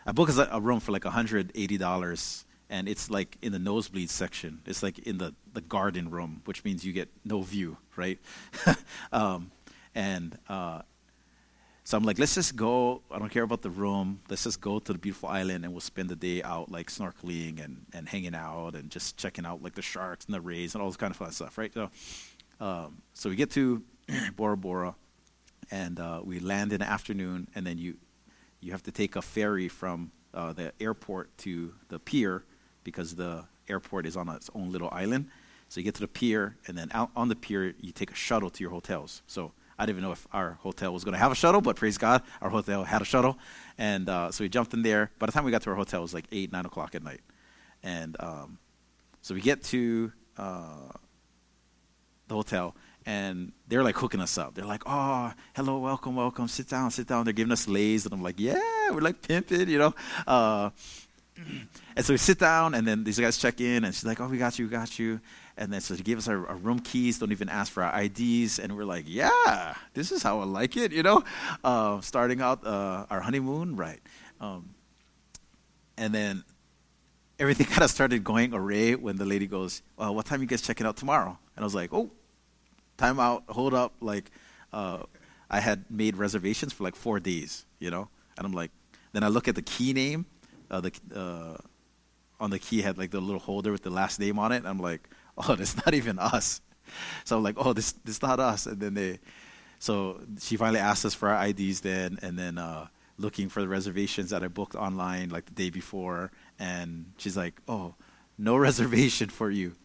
I 0.05 0.11
book 0.11 0.29
us 0.29 0.37
a 0.37 0.59
room 0.59 0.79
for 0.79 0.91
like 0.91 1.03
hundred 1.05 1.51
eighty 1.55 1.77
dollars, 1.77 2.45
and 2.69 2.87
it's 2.87 3.09
like 3.09 3.37
in 3.41 3.51
the 3.51 3.59
nosebleed 3.59 4.09
section. 4.09 4.61
It's 4.65 4.83
like 4.83 4.99
in 4.99 5.17
the 5.17 5.33
the 5.53 5.61
garden 5.61 6.09
room, 6.09 6.41
which 6.45 6.63
means 6.63 6.85
you 6.85 6.93
get 6.93 7.09
no 7.23 7.41
view, 7.41 7.77
right? 7.95 8.19
um, 9.11 9.51
and 9.95 10.37
uh, 10.49 10.81
so 11.85 11.97
I'm 11.97 12.03
like, 12.03 12.17
let's 12.17 12.35
just 12.35 12.55
go. 12.55 13.01
I 13.11 13.19
don't 13.19 13.29
care 13.29 13.43
about 13.43 13.61
the 13.61 13.69
room. 13.69 14.21
Let's 14.29 14.45
just 14.45 14.61
go 14.61 14.79
to 14.79 14.93
the 14.93 14.99
beautiful 14.99 15.27
island 15.27 15.65
and 15.65 15.73
we'll 15.73 15.81
spend 15.81 16.09
the 16.09 16.15
day 16.15 16.41
out 16.41 16.71
like 16.71 16.89
snorkeling 16.89 17.63
and, 17.63 17.85
and 17.93 18.07
hanging 18.07 18.35
out 18.35 18.75
and 18.75 18.89
just 18.89 19.17
checking 19.17 19.45
out 19.45 19.61
like 19.61 19.75
the 19.75 19.81
sharks 19.81 20.25
and 20.25 20.33
the 20.33 20.39
rays 20.39 20.75
and 20.75 20.81
all 20.81 20.89
this 20.89 20.97
kind 20.97 21.11
of 21.11 21.17
fun 21.17 21.31
stuff, 21.31 21.57
right? 21.57 21.73
So, 21.73 21.89
um, 22.61 23.01
so 23.13 23.29
we 23.29 23.35
get 23.35 23.51
to 23.51 23.83
Bora 24.35 24.55
Bora 24.55 24.95
and 25.71 25.99
uh, 25.99 26.21
we 26.23 26.39
land 26.39 26.71
in 26.71 26.79
the 26.79 26.89
afternoon 26.89 27.49
and 27.53 27.67
then 27.67 27.77
you 27.77 27.97
you 28.63 28.71
have 28.71 28.83
to 28.83 28.91
take 28.91 29.15
a 29.15 29.21
ferry 29.21 29.67
from 29.67 30.11
uh, 30.33 30.53
the 30.53 30.71
airport 30.79 31.37
to 31.39 31.73
the 31.89 31.99
pier 31.99 32.43
because 32.83 33.15
the 33.15 33.45
airport 33.67 34.05
is 34.05 34.15
on 34.17 34.29
its 34.29 34.49
own 34.55 34.71
little 34.71 34.89
island. 34.91 35.29
So 35.69 35.79
you 35.79 35.83
get 35.83 35.95
to 35.95 36.01
the 36.01 36.07
pier 36.07 36.55
and 36.67 36.77
then 36.77 36.89
out 36.93 37.11
on 37.15 37.29
the 37.29 37.35
pier 37.35 37.73
you 37.79 37.91
take 37.91 38.11
a 38.11 38.15
shuttle 38.15 38.49
to 38.49 38.63
your 38.63 38.71
hotels. 38.71 39.21
So 39.27 39.51
I 39.77 39.85
didn't 39.85 39.97
even 39.97 40.07
know 40.07 40.11
if 40.13 40.27
our 40.31 40.53
hotel 40.61 40.93
was 40.93 41.03
going 41.03 41.13
to 41.13 41.19
have 41.19 41.31
a 41.31 41.35
shuttle, 41.35 41.61
but 41.61 41.75
praise 41.75 41.97
God, 41.97 42.21
our 42.41 42.49
hotel 42.49 42.83
had 42.83 43.01
a 43.01 43.05
shuttle. 43.05 43.37
And 43.77 44.07
uh, 44.07 44.31
so 44.31 44.43
we 44.43 44.49
jumped 44.49 44.73
in 44.73 44.81
there. 44.81 45.11
By 45.19 45.25
the 45.25 45.31
time 45.31 45.43
we 45.43 45.51
got 45.51 45.63
to 45.63 45.69
our 45.71 45.75
hotel, 45.75 45.99
it 45.99 46.03
was 46.03 46.13
like 46.13 46.25
8, 46.31 46.51
9 46.51 46.65
o'clock 46.65 46.95
at 46.95 47.03
night. 47.03 47.21
And 47.81 48.15
um, 48.19 48.59
so 49.21 49.33
we 49.33 49.41
get 49.41 49.63
to 49.65 50.11
uh, 50.37 50.91
the 52.27 52.35
hotel, 52.35 52.75
and 53.05 53.51
they're 53.67 53.83
like 53.83 53.95
hooking 53.95 54.21
us 54.21 54.37
up. 54.37 54.55
They're 54.55 54.65
like, 54.65 54.83
oh, 54.85 55.33
hello, 55.55 55.79
welcome, 55.79 56.15
welcome, 56.15 56.47
sit 56.47 56.67
down, 56.67 56.91
sit 56.91 57.07
down. 57.07 57.25
They're 57.25 57.33
giving 57.33 57.51
us 57.51 57.67
leis, 57.67 58.05
and 58.05 58.13
I'm 58.13 58.21
like, 58.21 58.39
yeah, 58.39 58.89
we're 58.91 59.01
like 59.01 59.21
pimping, 59.21 59.69
you 59.69 59.79
know. 59.79 59.95
Uh, 60.25 60.69
and 61.95 62.05
so 62.05 62.13
we 62.13 62.17
sit 62.17 62.39
down, 62.39 62.73
and 62.73 62.87
then 62.87 63.03
these 63.03 63.19
guys 63.19 63.37
check 63.37 63.59
in, 63.59 63.83
and 63.83 63.93
she's 63.93 64.05
like, 64.05 64.21
"Oh, 64.21 64.27
we 64.27 64.37
got 64.37 64.57
you, 64.59 64.65
we 64.65 64.71
got 64.71 64.99
you." 64.99 65.19
And 65.57 65.71
then 65.71 65.81
so 65.81 65.95
she 65.95 66.03
gave 66.03 66.17
us 66.17 66.27
our, 66.27 66.47
our, 66.47 66.55
room 66.55 66.79
keys, 66.79 67.19
don't 67.19 67.31
even 67.31 67.49
ask 67.49 67.71
for 67.71 67.83
our 67.83 68.01
IDs, 68.01 68.59
and 68.59 68.75
we're 68.75 68.85
like, 68.85 69.05
"Yeah, 69.07 69.73
this 69.93 70.11
is 70.11 70.23
how 70.23 70.39
I 70.39 70.45
like 70.45 70.77
it," 70.77 70.91
you 70.91 71.03
know. 71.03 71.23
Uh, 71.63 72.01
starting 72.01 72.41
out 72.41 72.65
uh, 72.65 73.05
our 73.09 73.21
honeymoon, 73.21 73.75
right? 73.75 73.99
Um, 74.39 74.75
and 75.97 76.13
then 76.13 76.43
everything 77.39 77.65
kind 77.73 77.83
of 77.83 77.89
started 77.89 78.23
going 78.23 78.53
array 78.53 78.95
when 78.95 79.17
the 79.17 79.25
lady 79.25 79.47
goes, 79.47 79.81
well, 79.97 80.13
"What 80.13 80.25
time 80.25 80.41
you 80.41 80.47
guys 80.47 80.61
checking 80.61 80.85
out 80.85 80.97
tomorrow?" 80.97 81.37
And 81.55 81.63
I 81.63 81.65
was 81.65 81.75
like, 81.75 81.93
"Oh, 81.93 82.11
time 82.97 83.19
out, 83.19 83.43
hold 83.49 83.73
up!" 83.73 83.93
Like, 84.01 84.31
uh, 84.71 85.03
I 85.49 85.59
had 85.59 85.85
made 85.89 86.17
reservations 86.17 86.73
for 86.73 86.83
like 86.83 86.95
four 86.95 87.19
days, 87.19 87.65
you 87.79 87.91
know, 87.91 88.09
and 88.37 88.45
I'm 88.45 88.53
like, 88.53 88.71
then 89.11 89.23
I 89.23 89.27
look 89.27 89.47
at 89.47 89.55
the 89.55 89.61
key 89.61 89.93
name 89.93 90.25
uh, 90.73 90.81
the 90.81 90.91
uh, 91.15 91.57
on 92.39 92.49
the 92.49 92.59
key 92.59 92.81
had 92.81 92.97
like 92.97 93.11
the 93.11 93.21
little 93.21 93.39
holder 93.39 93.71
with 93.71 93.83
the 93.83 93.91
last 93.91 94.19
name 94.19 94.39
on 94.39 94.51
it. 94.51 94.65
I'm 94.65 94.79
like, 94.79 95.07
oh, 95.37 95.55
that's 95.55 95.77
not 95.77 95.93
even 95.93 96.19
us. 96.19 96.61
So 97.23 97.37
I'm 97.37 97.43
like, 97.43 97.55
oh, 97.57 97.73
this 97.73 97.93
this 98.03 98.21
not 98.21 98.39
us. 98.39 98.65
And 98.65 98.79
then 98.79 98.93
they, 98.95 99.19
so 99.79 100.19
she 100.39 100.57
finally 100.57 100.79
asked 100.79 101.05
us 101.05 101.13
for 101.13 101.29
our 101.29 101.47
IDs 101.47 101.81
then, 101.81 102.17
and 102.21 102.37
then 102.37 102.57
uh, 102.57 102.87
looking 103.17 103.49
for 103.49 103.61
the 103.61 103.67
reservations 103.67 104.31
that 104.31 104.43
I 104.43 104.47
booked 104.47 104.75
online 104.75 105.29
like 105.29 105.45
the 105.45 105.53
day 105.53 105.69
before, 105.69 106.31
and 106.59 107.05
she's 107.17 107.37
like, 107.37 107.61
oh, 107.67 107.93
no 108.37 108.57
reservation 108.69 109.29
for 109.29 109.49
you. 109.49 109.75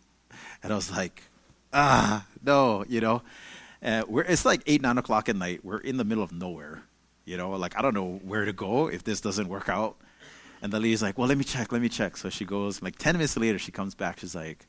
And 0.62 0.72
I 0.72 0.76
was 0.76 0.90
like, 0.90 1.22
ah, 1.72 2.26
no, 2.42 2.84
you 2.88 3.00
know. 3.00 3.22
Uh, 3.82 4.02
we're, 4.08 4.22
it's 4.22 4.44
like 4.44 4.62
8, 4.66 4.82
9 4.82 4.98
o'clock 4.98 5.28
at 5.28 5.36
night. 5.36 5.64
We're 5.64 5.78
in 5.78 5.96
the 5.96 6.04
middle 6.04 6.24
of 6.24 6.32
nowhere. 6.32 6.82
You 7.24 7.36
know, 7.36 7.50
like 7.50 7.78
I 7.78 7.82
don't 7.82 7.94
know 7.94 8.20
where 8.24 8.44
to 8.44 8.52
go 8.52 8.88
if 8.88 9.04
this 9.04 9.20
doesn't 9.20 9.48
work 9.48 9.68
out. 9.68 9.96
And 10.62 10.72
the 10.72 10.80
lady's 10.80 11.02
like, 11.02 11.18
well, 11.18 11.28
let 11.28 11.38
me 11.38 11.44
check, 11.44 11.70
let 11.70 11.80
me 11.80 11.88
check. 11.88 12.16
So 12.16 12.30
she 12.30 12.44
goes, 12.44 12.82
like 12.82 12.96
10 12.96 13.16
minutes 13.16 13.36
later, 13.36 13.58
she 13.58 13.70
comes 13.70 13.94
back. 13.94 14.18
She's 14.18 14.34
like, 14.34 14.66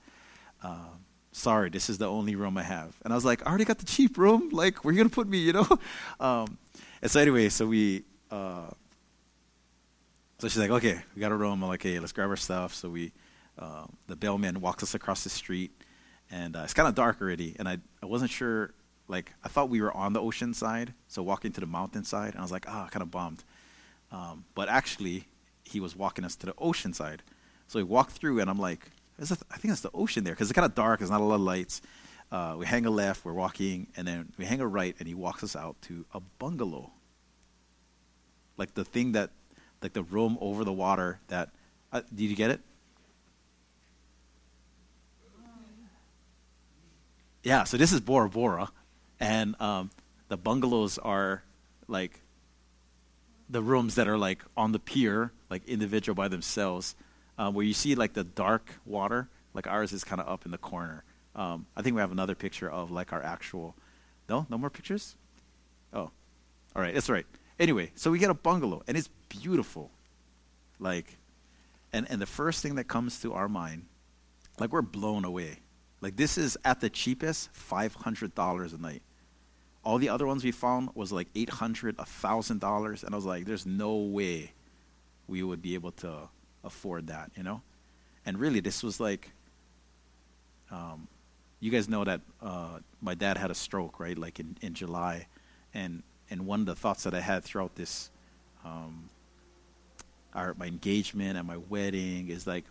uh, 0.64 0.90
sorry, 1.32 1.70
this 1.70 1.90
is 1.90 1.98
the 1.98 2.06
only 2.06 2.36
room 2.36 2.58
I 2.58 2.64
have. 2.64 2.96
And 3.04 3.14
I 3.14 3.16
was 3.16 3.26
like, 3.26 3.46
I 3.46 3.50
already 3.50 3.66
got 3.66 3.80
the 3.80 3.86
cheap 3.86 4.18
room. 4.18 4.50
Like, 4.52 4.84
where 4.84 4.94
you 4.94 4.98
going 4.98 5.10
to 5.10 5.16
put 5.16 5.28
me, 5.28 5.40
you 5.40 5.54
know? 5.54 5.68
Um, 6.20 6.58
and 7.02 7.10
so 7.10 7.22
anyway, 7.22 7.48
so 7.48 7.66
we, 7.66 8.04
uh, 8.30 8.68
so 10.40 10.48
she's 10.48 10.58
like, 10.58 10.70
okay, 10.70 11.00
we 11.16 11.22
got 11.22 11.32
a 11.32 11.36
room. 11.36 11.64
I'm 11.64 11.70
like, 11.70 11.82
hey, 11.82 11.98
let's 12.00 12.12
grab 12.12 12.30
our 12.30 12.36
stuff. 12.36 12.76
So 12.76 12.90
we, 12.90 13.14
uh, 13.58 13.86
the 14.08 14.18
bellman 14.18 14.60
walks 14.60 14.84
us 14.84 14.96
across 14.96 15.24
the 15.24 15.30
street. 15.30 15.72
And 16.32 16.56
uh, 16.56 16.62
it's 16.64 16.74
kind 16.74 16.88
of 16.88 16.96
dark 16.96 17.22
already. 17.22 17.56
And 17.58 17.68
I, 17.68 17.78
I 18.04 18.06
wasn't 18.06 18.32
sure, 18.32 18.74
like, 19.08 19.34
I 19.44 19.48
thought 19.48 19.70
we 19.70 19.82
were 19.82 19.96
on 19.96 20.14
the 20.14 20.22
ocean 20.22 20.54
side. 20.54 20.94
So 21.08 21.24
walking 21.24 21.52
to 21.54 21.62
the 21.62 21.68
mountain 21.68 22.04
side. 22.04 22.32
And 22.32 22.40
I 22.40 22.42
was 22.42 22.52
like, 22.52 22.66
ah, 22.68 22.86
oh, 22.86 22.90
kind 22.90 23.02
of 23.02 23.12
bummed. 23.12 23.44
Um, 24.12 24.46
but 24.56 24.70
actually, 24.70 25.26
he 25.64 25.80
was 25.80 25.96
walking 25.96 26.26
us 26.26 26.36
to 26.38 26.46
the 26.48 26.54
ocean 26.58 26.94
side. 26.94 27.24
So 27.68 27.80
we 27.80 27.84
walked 27.84 28.12
through, 28.14 28.40
and 28.40 28.50
I'm 28.50 28.60
like, 28.60 28.92
I 29.20 29.26
think 29.26 29.72
it's 29.72 29.82
the 29.82 29.92
ocean 29.94 30.24
there 30.24 30.34
because 30.34 30.50
it's 30.50 30.56
kind 30.56 30.66
of 30.66 30.76
dark. 30.76 31.00
There's 31.00 31.12
not 31.12 31.22
a 31.22 31.24
lot 31.24 31.36
of 31.36 31.42
lights. 31.42 31.82
Uh, 32.32 32.56
we 32.58 32.66
hang 32.66 32.86
a 32.86 32.90
left, 32.90 33.26
we're 33.26 33.34
walking, 33.34 33.88
and 33.98 34.08
then 34.08 34.32
we 34.38 34.46
hang 34.46 34.62
a 34.62 34.68
right, 34.68 34.96
and 35.00 35.08
he 35.08 35.14
walks 35.14 35.44
us 35.44 35.56
out 35.56 35.76
to 35.84 36.06
a 36.14 36.20
bungalow. 36.20 36.92
Like 38.56 38.74
the 38.76 38.86
thing 38.86 39.14
that, 39.14 39.32
like 39.82 39.94
the 39.94 40.04
room 40.04 40.38
over 40.40 40.64
the 40.64 40.74
water 40.74 41.20
that, 41.28 41.50
uh, 41.92 42.02
did 42.14 42.30
you 42.30 42.36
get 42.36 42.52
it? 42.52 42.62
Yeah, 47.44 47.64
so 47.64 47.78
this 47.78 47.94
is 47.94 48.02
Bora 48.02 48.30
Bora, 48.30 48.70
and 49.20 49.60
um, 49.62 49.92
the 50.28 50.36
bungalows 50.36 50.98
are 50.98 51.44
like 51.88 52.20
the 53.50 53.62
rooms 53.62 53.96
that 53.96 54.10
are 54.10 54.18
like 54.18 54.44
on 54.58 54.74
the 54.74 54.80
pier, 54.80 55.32
like 55.50 55.66
individual 55.66 56.16
by 56.16 56.28
themselves, 56.28 56.96
um, 57.38 57.54
where 57.54 57.66
you 57.66 57.74
see 57.74 57.96
like 57.96 58.14
the 58.14 58.26
dark 58.26 58.76
water. 58.86 59.30
Like 59.54 59.68
ours 59.68 59.94
is 59.94 60.04
kind 60.04 60.22
of 60.22 60.28
up 60.28 60.46
in 60.46 60.52
the 60.52 60.58
corner. 60.58 61.04
Um, 61.34 61.66
I 61.76 61.82
think 61.82 61.96
we 61.96 62.02
have 62.02 62.12
another 62.12 62.36
picture 62.36 62.70
of 62.70 62.92
like 62.92 63.14
our 63.14 63.24
actual. 63.24 63.76
No, 64.28 64.46
no 64.50 64.58
more 64.58 64.70
pictures. 64.70 65.16
Oh, 65.94 66.12
all 66.76 66.82
right, 66.82 66.94
that's 66.94 67.10
right. 67.10 67.26
Anyway, 67.58 67.92
so 67.96 68.12
we 68.12 68.20
get 68.20 68.30
a 68.30 68.34
bungalow, 68.36 68.84
and 68.88 68.98
it's 68.98 69.10
beautiful. 69.30 69.92
Like, 70.78 71.18
and 71.94 72.06
and 72.12 72.22
the 72.22 72.26
first 72.26 72.62
thing 72.62 72.76
that 72.76 72.90
comes 72.90 73.22
to 73.22 73.32
our 73.32 73.48
mind, 73.48 73.86
like 74.60 74.74
we're 74.74 74.82
blown 74.82 75.24
away. 75.24 75.60
Like 76.02 76.16
this 76.16 76.38
is 76.38 76.58
at 76.64 76.80
the 76.80 76.90
cheapest, 76.90 77.50
five 77.54 77.94
hundred 77.94 78.34
dollars 78.36 78.74
a 78.74 78.78
night. 78.78 79.02
All 79.84 79.98
the 79.98 80.10
other 80.10 80.28
ones 80.28 80.44
we 80.44 80.52
found 80.52 80.90
was 80.96 81.12
like 81.12 81.28
eight 81.36 81.50
hundred, 81.50 81.96
a 82.00 82.06
thousand 82.06 82.60
dollars, 82.60 83.04
and 83.04 83.14
I 83.14 83.18
was 83.18 83.26
like, 83.26 83.46
"There's 83.46 83.66
no 83.66 83.96
way 83.96 84.54
we 85.28 85.44
would 85.44 85.62
be 85.62 85.74
able 85.74 85.92
to 85.94 86.30
afford 86.64 87.08
that," 87.08 87.32
you 87.36 87.44
know. 87.44 87.62
And 88.26 88.40
really, 88.40 88.60
this 88.60 88.84
was 88.84 89.00
like, 89.00 89.32
um, 90.72 91.08
you 91.60 91.72
guys 91.72 91.90
know 91.90 92.04
that 92.04 92.22
uh, 92.42 92.80
my 93.02 93.16
dad 93.16 93.38
had 93.38 93.52
a 93.52 93.56
stroke, 93.56 94.00
right? 94.00 94.18
Like 94.18 94.40
in, 94.40 94.58
in 94.62 94.74
July, 94.74 95.28
and 95.74 96.04
and 96.30 96.46
one 96.46 96.62
of 96.62 96.66
the 96.66 96.76
thoughts 96.76 97.04
that 97.04 97.14
I 97.14 97.22
had 97.22 97.44
throughout 97.44 97.76
this, 97.76 98.12
um, 98.64 99.10
our 100.34 100.54
my 100.56 100.68
engagement 100.68 101.38
and 101.38 101.48
my 101.48 101.58
wedding 101.58 102.30
is 102.30 102.46
like, 102.46 102.66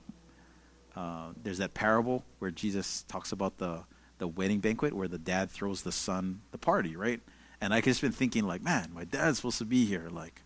uh, 0.97 1.29
there's 1.43 1.59
that 1.59 1.75
parable 1.75 2.25
where 2.39 2.51
Jesus 2.51 3.05
talks 3.09 3.33
about 3.33 3.59
the 3.59 3.85
the 4.19 4.27
wedding 4.27 4.59
banquet 4.59 4.93
where 4.93 5.07
the 5.07 5.19
dad 5.19 5.51
throws 5.51 5.83
the 5.83 5.93
son 5.93 6.41
the 6.51 6.59
party, 6.59 6.97
right? 6.97 7.21
And 7.61 7.73
I 7.73 7.81
just 7.81 8.01
been 8.01 8.13
thinking 8.13 8.45
like, 8.45 8.63
man, 8.63 8.91
my 8.93 9.05
dad's 9.05 9.39
supposed 9.39 9.59
to 9.59 9.65
be 9.65 9.85
here, 9.85 10.09
like, 10.11 10.43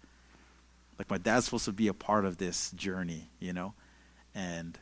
like 0.98 1.10
my 1.10 1.18
dad's 1.18 1.46
supposed 1.46 1.64
to 1.66 1.72
be 1.72 1.88
a 1.88 1.94
part 1.94 2.24
of 2.24 2.36
this 2.38 2.70
journey, 2.72 3.30
you 3.38 3.52
know, 3.52 3.74
and 4.34 4.78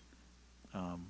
um, 0.75 1.07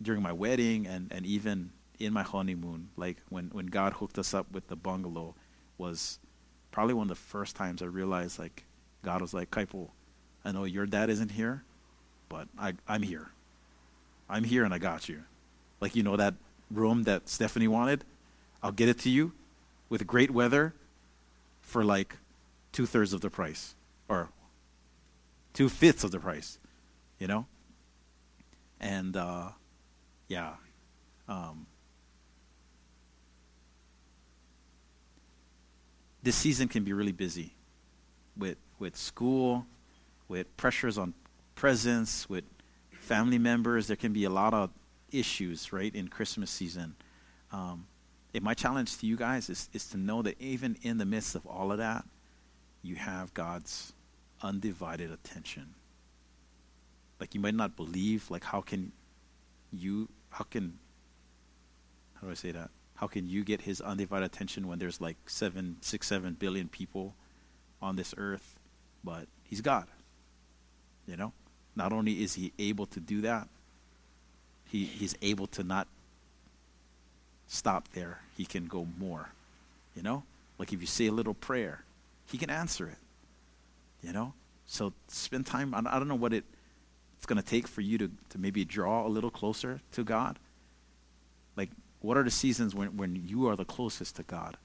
during 0.00 0.22
my 0.22 0.32
wedding 0.32 0.86
and 0.86 1.12
and 1.12 1.24
even 1.26 1.70
in 1.98 2.12
my 2.12 2.22
honeymoon, 2.22 2.90
like 2.96 3.18
when 3.28 3.50
when 3.50 3.66
God 3.66 3.94
hooked 3.94 4.18
us 4.18 4.34
up 4.34 4.50
with 4.52 4.68
the 4.68 4.76
bungalow, 4.76 5.34
was 5.78 6.18
probably 6.70 6.94
one 6.94 7.04
of 7.04 7.08
the 7.08 7.14
first 7.14 7.56
times 7.56 7.82
I 7.82 7.86
realized 7.86 8.38
like 8.38 8.64
God 9.02 9.20
was 9.20 9.32
like, 9.32 9.50
Kaipo, 9.50 9.90
I 10.44 10.52
know 10.52 10.64
your 10.64 10.86
dad 10.86 11.10
isn't 11.10 11.30
here, 11.30 11.64
but 12.28 12.48
I 12.58 12.74
I'm 12.86 13.02
here. 13.02 13.30
I'm 14.28 14.44
here 14.44 14.64
and 14.64 14.74
I 14.74 14.78
got 14.78 15.08
you. 15.08 15.22
Like, 15.80 15.94
you 15.94 16.02
know, 16.02 16.16
that 16.16 16.34
room 16.70 17.04
that 17.04 17.28
Stephanie 17.28 17.68
wanted? 17.68 18.04
I'll 18.62 18.72
get 18.72 18.88
it 18.88 18.98
to 19.00 19.10
you 19.10 19.32
with 19.88 20.06
great 20.06 20.30
weather 20.30 20.74
for 21.60 21.84
like 21.84 22.16
two 22.72 22.86
thirds 22.86 23.12
of 23.12 23.20
the 23.20 23.30
price 23.30 23.74
or 24.08 24.30
two 25.52 25.68
fifths 25.68 26.04
of 26.04 26.10
the 26.10 26.18
price, 26.18 26.58
you 27.18 27.26
know? 27.26 27.46
And, 28.80 29.16
uh, 29.16 29.50
yeah. 30.28 30.54
Um, 31.28 31.66
this 36.22 36.36
season 36.36 36.68
can 36.68 36.84
be 36.84 36.92
really 36.92 37.12
busy 37.12 37.54
with, 38.36 38.58
with 38.78 38.96
school, 38.96 39.66
with 40.28 40.54
pressures 40.56 40.98
on 40.98 41.14
presents, 41.56 42.28
with 42.28 42.44
family 42.92 43.38
members. 43.38 43.88
There 43.88 43.96
can 43.96 44.12
be 44.12 44.24
a 44.24 44.30
lot 44.30 44.54
of 44.54 44.70
issues, 45.10 45.72
right, 45.72 45.92
in 45.94 46.06
Christmas 46.06 46.50
season. 46.50 46.94
Um, 47.50 47.86
and 48.32 48.44
my 48.44 48.54
challenge 48.54 48.98
to 48.98 49.06
you 49.06 49.16
guys 49.16 49.50
is, 49.50 49.68
is 49.72 49.88
to 49.88 49.96
know 49.96 50.22
that 50.22 50.40
even 50.40 50.76
in 50.82 50.98
the 50.98 51.06
midst 51.06 51.34
of 51.34 51.46
all 51.46 51.72
of 51.72 51.78
that, 51.78 52.04
you 52.82 52.94
have 52.94 53.34
God's 53.34 53.92
undivided 54.42 55.10
attention. 55.10 55.74
Like 57.18 57.34
you 57.34 57.40
might 57.40 57.54
not 57.54 57.76
believe, 57.76 58.30
like 58.30 58.44
how 58.44 58.60
can 58.60 58.92
you, 59.72 60.08
how 60.28 60.44
can, 60.44 60.78
how 62.14 62.26
do 62.26 62.30
I 62.30 62.34
say 62.34 62.52
that? 62.52 62.70
How 62.96 63.06
can 63.06 63.26
you 63.26 63.44
get 63.44 63.62
his 63.62 63.80
undivided 63.80 64.26
attention 64.26 64.68
when 64.68 64.78
there's 64.78 65.00
like 65.00 65.16
seven, 65.26 65.76
six, 65.80 66.06
seven 66.06 66.34
billion 66.34 66.68
people 66.68 67.14
on 67.80 67.96
this 67.96 68.14
earth? 68.18 68.58
But 69.02 69.26
he's 69.44 69.60
God. 69.60 69.86
You 71.06 71.16
know? 71.16 71.32
Not 71.76 71.92
only 71.92 72.22
is 72.22 72.34
he 72.34 72.52
able 72.58 72.86
to 72.86 73.00
do 73.00 73.20
that, 73.20 73.48
he, 74.64 74.84
he's 74.84 75.14
able 75.22 75.46
to 75.48 75.62
not 75.62 75.86
stop 77.46 77.88
there. 77.92 78.20
He 78.36 78.44
can 78.44 78.66
go 78.66 78.86
more. 78.98 79.28
You 79.94 80.02
know? 80.02 80.24
Like 80.58 80.72
if 80.72 80.80
you 80.80 80.86
say 80.86 81.06
a 81.06 81.12
little 81.12 81.34
prayer, 81.34 81.84
he 82.26 82.38
can 82.38 82.50
answer 82.50 82.88
it. 82.88 82.98
You 84.02 84.12
know? 84.12 84.32
So 84.66 84.92
spend 85.08 85.46
time. 85.46 85.74
I 85.74 85.98
don't 85.98 86.08
know 86.08 86.16
what 86.16 86.32
it, 86.32 86.44
it's 87.18 87.26
going 87.26 87.40
to 87.40 87.46
take 87.46 87.68
for 87.68 87.82
you 87.82 87.98
to, 87.98 88.10
to 88.30 88.38
maybe 88.38 88.64
draw 88.64 89.06
a 89.06 89.08
little 89.08 89.30
closer 89.30 89.80
to 89.92 90.02
God. 90.02 90.38
Like, 91.56 91.70
what 92.00 92.16
are 92.16 92.22
the 92.22 92.30
seasons 92.30 92.74
when, 92.74 92.96
when 92.96 93.22
you 93.26 93.48
are 93.48 93.56
the 93.56 93.64
closest 93.64 94.16
to 94.16 94.22
God? 94.22 94.56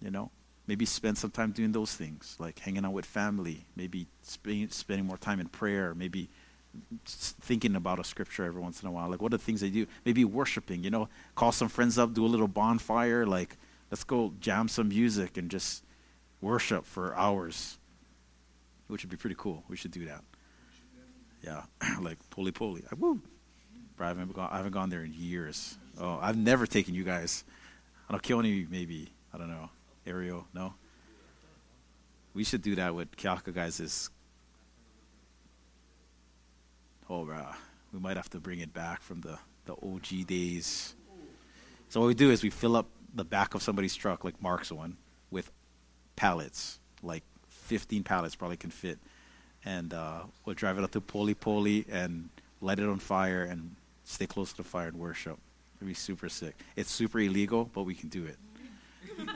You 0.00 0.10
know? 0.10 0.30
Maybe 0.68 0.84
spend 0.84 1.18
some 1.18 1.30
time 1.32 1.50
doing 1.50 1.72
those 1.72 1.94
things, 1.94 2.36
like 2.38 2.58
hanging 2.60 2.84
out 2.84 2.92
with 2.92 3.06
family, 3.06 3.64
maybe 3.74 4.06
sp- 4.22 4.70
spending 4.70 5.06
more 5.06 5.16
time 5.16 5.40
in 5.40 5.48
prayer, 5.48 5.94
maybe 5.94 6.28
thinking 7.06 7.74
about 7.74 7.98
a 7.98 8.04
scripture 8.04 8.44
every 8.44 8.60
once 8.60 8.82
in 8.82 8.88
a 8.88 8.92
while. 8.92 9.08
Like, 9.10 9.22
what 9.22 9.32
are 9.32 9.38
the 9.38 9.42
things 9.44 9.62
they 9.62 9.70
do? 9.70 9.86
Maybe 10.04 10.24
worshiping, 10.24 10.84
you 10.84 10.90
know, 10.90 11.08
call 11.34 11.52
some 11.52 11.68
friends 11.68 11.98
up, 11.98 12.14
do 12.14 12.24
a 12.24 12.28
little 12.28 12.46
bonfire. 12.48 13.26
Like, 13.26 13.56
let's 13.90 14.04
go 14.04 14.34
jam 14.40 14.68
some 14.68 14.90
music 14.90 15.38
and 15.38 15.50
just 15.50 15.82
worship 16.42 16.84
for 16.84 17.16
hours. 17.16 17.78
which 18.88 19.02
would 19.04 19.10
be 19.10 19.16
pretty 19.16 19.36
cool. 19.38 19.64
We 19.68 19.76
should 19.76 19.90
do 19.90 20.04
that. 20.06 20.22
Yeah, 21.42 21.62
like 22.00 22.18
Poli 22.30 22.52
Poli. 22.52 22.84
I, 22.90 22.94
woo. 22.94 23.20
I 23.98 24.08
haven't, 24.08 24.32
gone, 24.34 24.48
I 24.52 24.58
haven't 24.58 24.72
gone 24.72 24.90
there 24.90 25.02
in 25.02 25.12
years. 25.14 25.76
Oh, 26.00 26.18
I've 26.22 26.36
never 26.36 26.66
taken 26.66 26.94
you 26.94 27.04
guys. 27.04 27.44
I 28.08 28.12
don't 28.12 28.22
kill 28.22 28.38
any 28.40 28.66
maybe. 28.70 29.08
I 29.34 29.38
don't 29.38 29.48
know. 29.48 29.70
Ariel, 30.08 30.46
no? 30.54 30.74
We 32.34 32.44
should 32.44 32.62
do 32.62 32.74
that 32.76 32.94
with 32.94 33.16
Kyaka 33.16 33.54
guys. 33.54 34.10
Oh, 37.10 37.24
we 37.92 37.98
might 37.98 38.16
have 38.16 38.30
to 38.30 38.40
bring 38.40 38.60
it 38.60 38.72
back 38.72 39.02
from 39.02 39.20
the 39.20 39.38
the 39.68 39.74
OG 39.74 40.26
days. 40.26 40.94
So 41.88 42.00
what 42.00 42.06
we 42.06 42.14
do 42.14 42.30
is 42.30 42.42
we 42.42 42.50
fill 42.50 42.76
up 42.76 42.88
the 43.14 43.24
back 43.24 43.54
of 43.54 43.62
somebody's 43.62 43.94
truck, 43.94 44.24
like 44.24 44.40
Mark's 44.42 44.72
one, 44.72 44.96
with 45.30 45.50
pallets, 46.16 46.80
like 47.02 47.22
15 47.48 48.02
pallets 48.02 48.34
probably 48.34 48.56
can 48.56 48.70
fit, 48.70 48.98
and 49.64 49.92
uh, 49.94 50.22
we'll 50.44 50.54
drive 50.54 50.78
it 50.78 50.84
up 50.84 50.90
to 50.92 51.00
Poli 51.00 51.34
Poli 51.34 51.84
and 51.90 52.28
light 52.60 52.78
it 52.78 52.88
on 52.88 52.98
fire 52.98 53.42
and 53.44 53.76
stay 54.04 54.26
close 54.26 54.50
to 54.52 54.58
the 54.58 54.64
fire 54.64 54.88
and 54.88 54.98
worship. 54.98 55.38
It'd 55.76 55.88
be 55.88 55.94
super 55.94 56.28
sick. 56.28 56.56
It's 56.76 56.90
super 56.90 57.20
illegal, 57.20 57.70
but 57.72 57.82
we 57.84 57.94
can 57.94 58.08
do 58.08 58.24
it. 58.26 58.36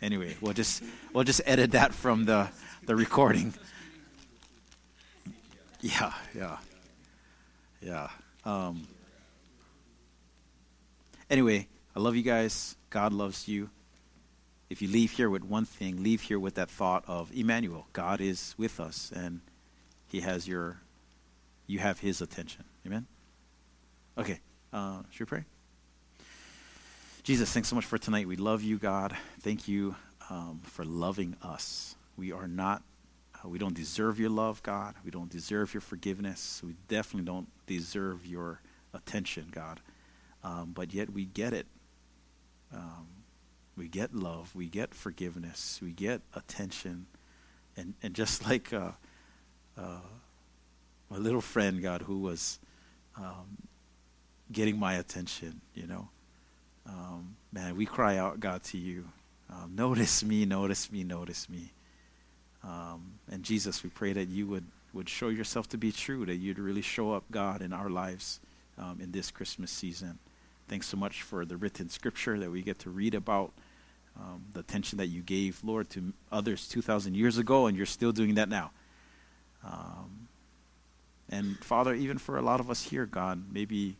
anyway, 0.00 0.36
we'll 0.40 0.52
just 0.52 0.82
we'll 1.12 1.24
just 1.24 1.40
edit 1.46 1.72
that 1.72 1.94
from 1.94 2.24
the 2.24 2.48
the 2.84 2.96
recording. 2.96 3.54
Yeah, 5.80 6.12
yeah, 6.34 6.56
yeah. 7.80 8.08
Um, 8.44 8.86
anyway, 11.30 11.68
I 11.94 12.00
love 12.00 12.16
you 12.16 12.22
guys. 12.22 12.76
God 12.90 13.12
loves 13.12 13.46
you. 13.46 13.70
If 14.70 14.82
you 14.82 14.88
leave 14.88 15.12
here 15.12 15.30
with 15.30 15.44
one 15.44 15.64
thing, 15.64 16.02
leave 16.02 16.22
here 16.22 16.38
with 16.38 16.54
that 16.56 16.68
thought 16.68 17.04
of 17.06 17.30
Emmanuel. 17.32 17.86
God 17.92 18.20
is 18.20 18.54
with 18.58 18.80
us, 18.80 19.12
and 19.14 19.40
He 20.08 20.20
has 20.20 20.46
your, 20.46 20.80
you 21.66 21.78
have 21.78 22.00
His 22.00 22.20
attention. 22.20 22.64
Amen. 22.86 23.06
Okay, 24.18 24.40
uh, 24.72 25.02
should 25.10 25.20
we 25.20 25.26
pray? 25.26 25.44
Jesus, 27.28 27.52
thanks 27.52 27.68
so 27.68 27.76
much 27.76 27.84
for 27.84 27.98
tonight. 27.98 28.26
We 28.26 28.36
love 28.36 28.62
you, 28.62 28.78
God. 28.78 29.14
Thank 29.40 29.68
you 29.68 29.94
um, 30.30 30.62
for 30.64 30.82
loving 30.82 31.36
us. 31.42 31.94
We 32.16 32.32
are 32.32 32.48
not, 32.48 32.82
uh, 33.34 33.50
we 33.50 33.58
don't 33.58 33.74
deserve 33.74 34.18
your 34.18 34.30
love, 34.30 34.62
God. 34.62 34.94
We 35.04 35.10
don't 35.10 35.28
deserve 35.28 35.74
your 35.74 35.82
forgiveness. 35.82 36.62
We 36.64 36.74
definitely 36.88 37.26
don't 37.26 37.46
deserve 37.66 38.24
your 38.24 38.62
attention, 38.94 39.48
God. 39.50 39.80
Um, 40.42 40.72
but 40.74 40.94
yet 40.94 41.10
we 41.10 41.26
get 41.26 41.52
it. 41.52 41.66
Um, 42.72 43.08
we 43.76 43.88
get 43.88 44.14
love. 44.14 44.54
We 44.54 44.70
get 44.70 44.94
forgiveness. 44.94 45.80
We 45.82 45.90
get 45.90 46.22
attention. 46.34 47.08
And, 47.76 47.92
and 48.02 48.14
just 48.14 48.46
like 48.48 48.72
uh, 48.72 48.92
uh, 49.76 50.00
my 51.10 51.18
little 51.18 51.42
friend, 51.42 51.82
God, 51.82 52.00
who 52.00 52.20
was 52.20 52.58
um, 53.18 53.58
getting 54.50 54.78
my 54.78 54.94
attention, 54.94 55.60
you 55.74 55.86
know. 55.86 56.08
Um, 56.88 57.36
man, 57.52 57.76
we 57.76 57.86
cry 57.86 58.16
out, 58.16 58.40
God, 58.40 58.62
to 58.64 58.78
you. 58.78 59.04
Um, 59.50 59.72
notice 59.74 60.24
me, 60.24 60.44
notice 60.44 60.90
me, 60.90 61.04
notice 61.04 61.48
me. 61.48 61.72
Um, 62.64 63.14
and 63.30 63.42
Jesus, 63.42 63.82
we 63.82 63.90
pray 63.90 64.12
that 64.12 64.28
you 64.28 64.46
would, 64.46 64.64
would 64.92 65.08
show 65.08 65.28
yourself 65.28 65.68
to 65.70 65.78
be 65.78 65.92
true, 65.92 66.26
that 66.26 66.36
you'd 66.36 66.58
really 66.58 66.82
show 66.82 67.12
up, 67.12 67.24
God, 67.30 67.62
in 67.62 67.72
our 67.72 67.88
lives 67.88 68.40
um, 68.78 68.98
in 69.00 69.12
this 69.12 69.30
Christmas 69.30 69.70
season. 69.70 70.18
Thanks 70.68 70.86
so 70.86 70.96
much 70.96 71.22
for 71.22 71.44
the 71.44 71.56
written 71.56 71.88
scripture 71.88 72.38
that 72.38 72.50
we 72.50 72.62
get 72.62 72.78
to 72.80 72.90
read 72.90 73.14
about, 73.14 73.52
um, 74.18 74.44
the 74.52 74.60
attention 74.60 74.98
that 74.98 75.06
you 75.06 75.22
gave, 75.22 75.62
Lord, 75.64 75.88
to 75.90 76.12
others 76.30 76.68
2,000 76.68 77.14
years 77.14 77.38
ago, 77.38 77.66
and 77.66 77.76
you're 77.76 77.86
still 77.86 78.12
doing 78.12 78.34
that 78.34 78.48
now. 78.48 78.70
Um, 79.64 80.28
and 81.30 81.56
Father, 81.58 81.94
even 81.94 82.18
for 82.18 82.38
a 82.38 82.42
lot 82.42 82.60
of 82.60 82.70
us 82.70 82.82
here, 82.82 83.06
God, 83.06 83.42
maybe 83.50 83.96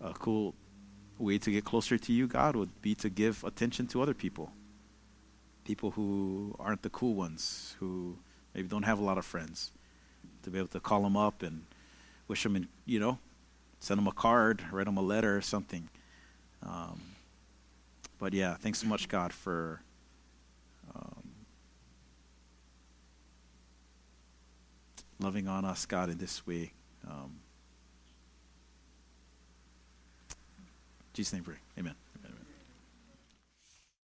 a 0.00 0.12
cool 0.12 0.54
way 1.18 1.38
to 1.38 1.50
get 1.50 1.64
closer 1.64 1.98
to 1.98 2.12
you, 2.12 2.26
God, 2.26 2.56
would 2.56 2.80
be 2.80 2.94
to 2.96 3.08
give 3.08 3.44
attention 3.44 3.86
to 3.88 4.02
other 4.02 4.14
people. 4.14 4.52
People 5.64 5.90
who 5.92 6.54
aren't 6.58 6.82
the 6.82 6.90
cool 6.90 7.14
ones, 7.14 7.76
who 7.80 8.16
maybe 8.54 8.68
don't 8.68 8.84
have 8.84 8.98
a 8.98 9.04
lot 9.04 9.18
of 9.18 9.24
friends. 9.24 9.72
To 10.44 10.50
be 10.50 10.58
able 10.58 10.68
to 10.68 10.80
call 10.80 11.02
them 11.02 11.16
up 11.16 11.42
and 11.42 11.64
wish 12.28 12.42
them, 12.42 12.56
in, 12.56 12.68
you 12.86 13.00
know, 13.00 13.18
send 13.80 13.98
them 13.98 14.06
a 14.06 14.12
card, 14.12 14.64
write 14.70 14.86
them 14.86 14.96
a 14.96 15.02
letter 15.02 15.36
or 15.36 15.42
something. 15.42 15.88
Um, 16.62 17.00
but 18.18 18.32
yeah, 18.32 18.54
thanks 18.54 18.80
so 18.80 18.86
much, 18.86 19.08
God, 19.08 19.32
for 19.32 19.80
um, 20.94 21.22
loving 25.20 25.48
on 25.48 25.64
us, 25.64 25.86
God, 25.86 26.10
in 26.10 26.18
this 26.18 26.46
way. 26.46 26.72
Um, 27.08 27.40
Jesus' 31.18 31.32
name, 31.32 31.42
pray. 31.42 31.56
Amen. 31.76 31.96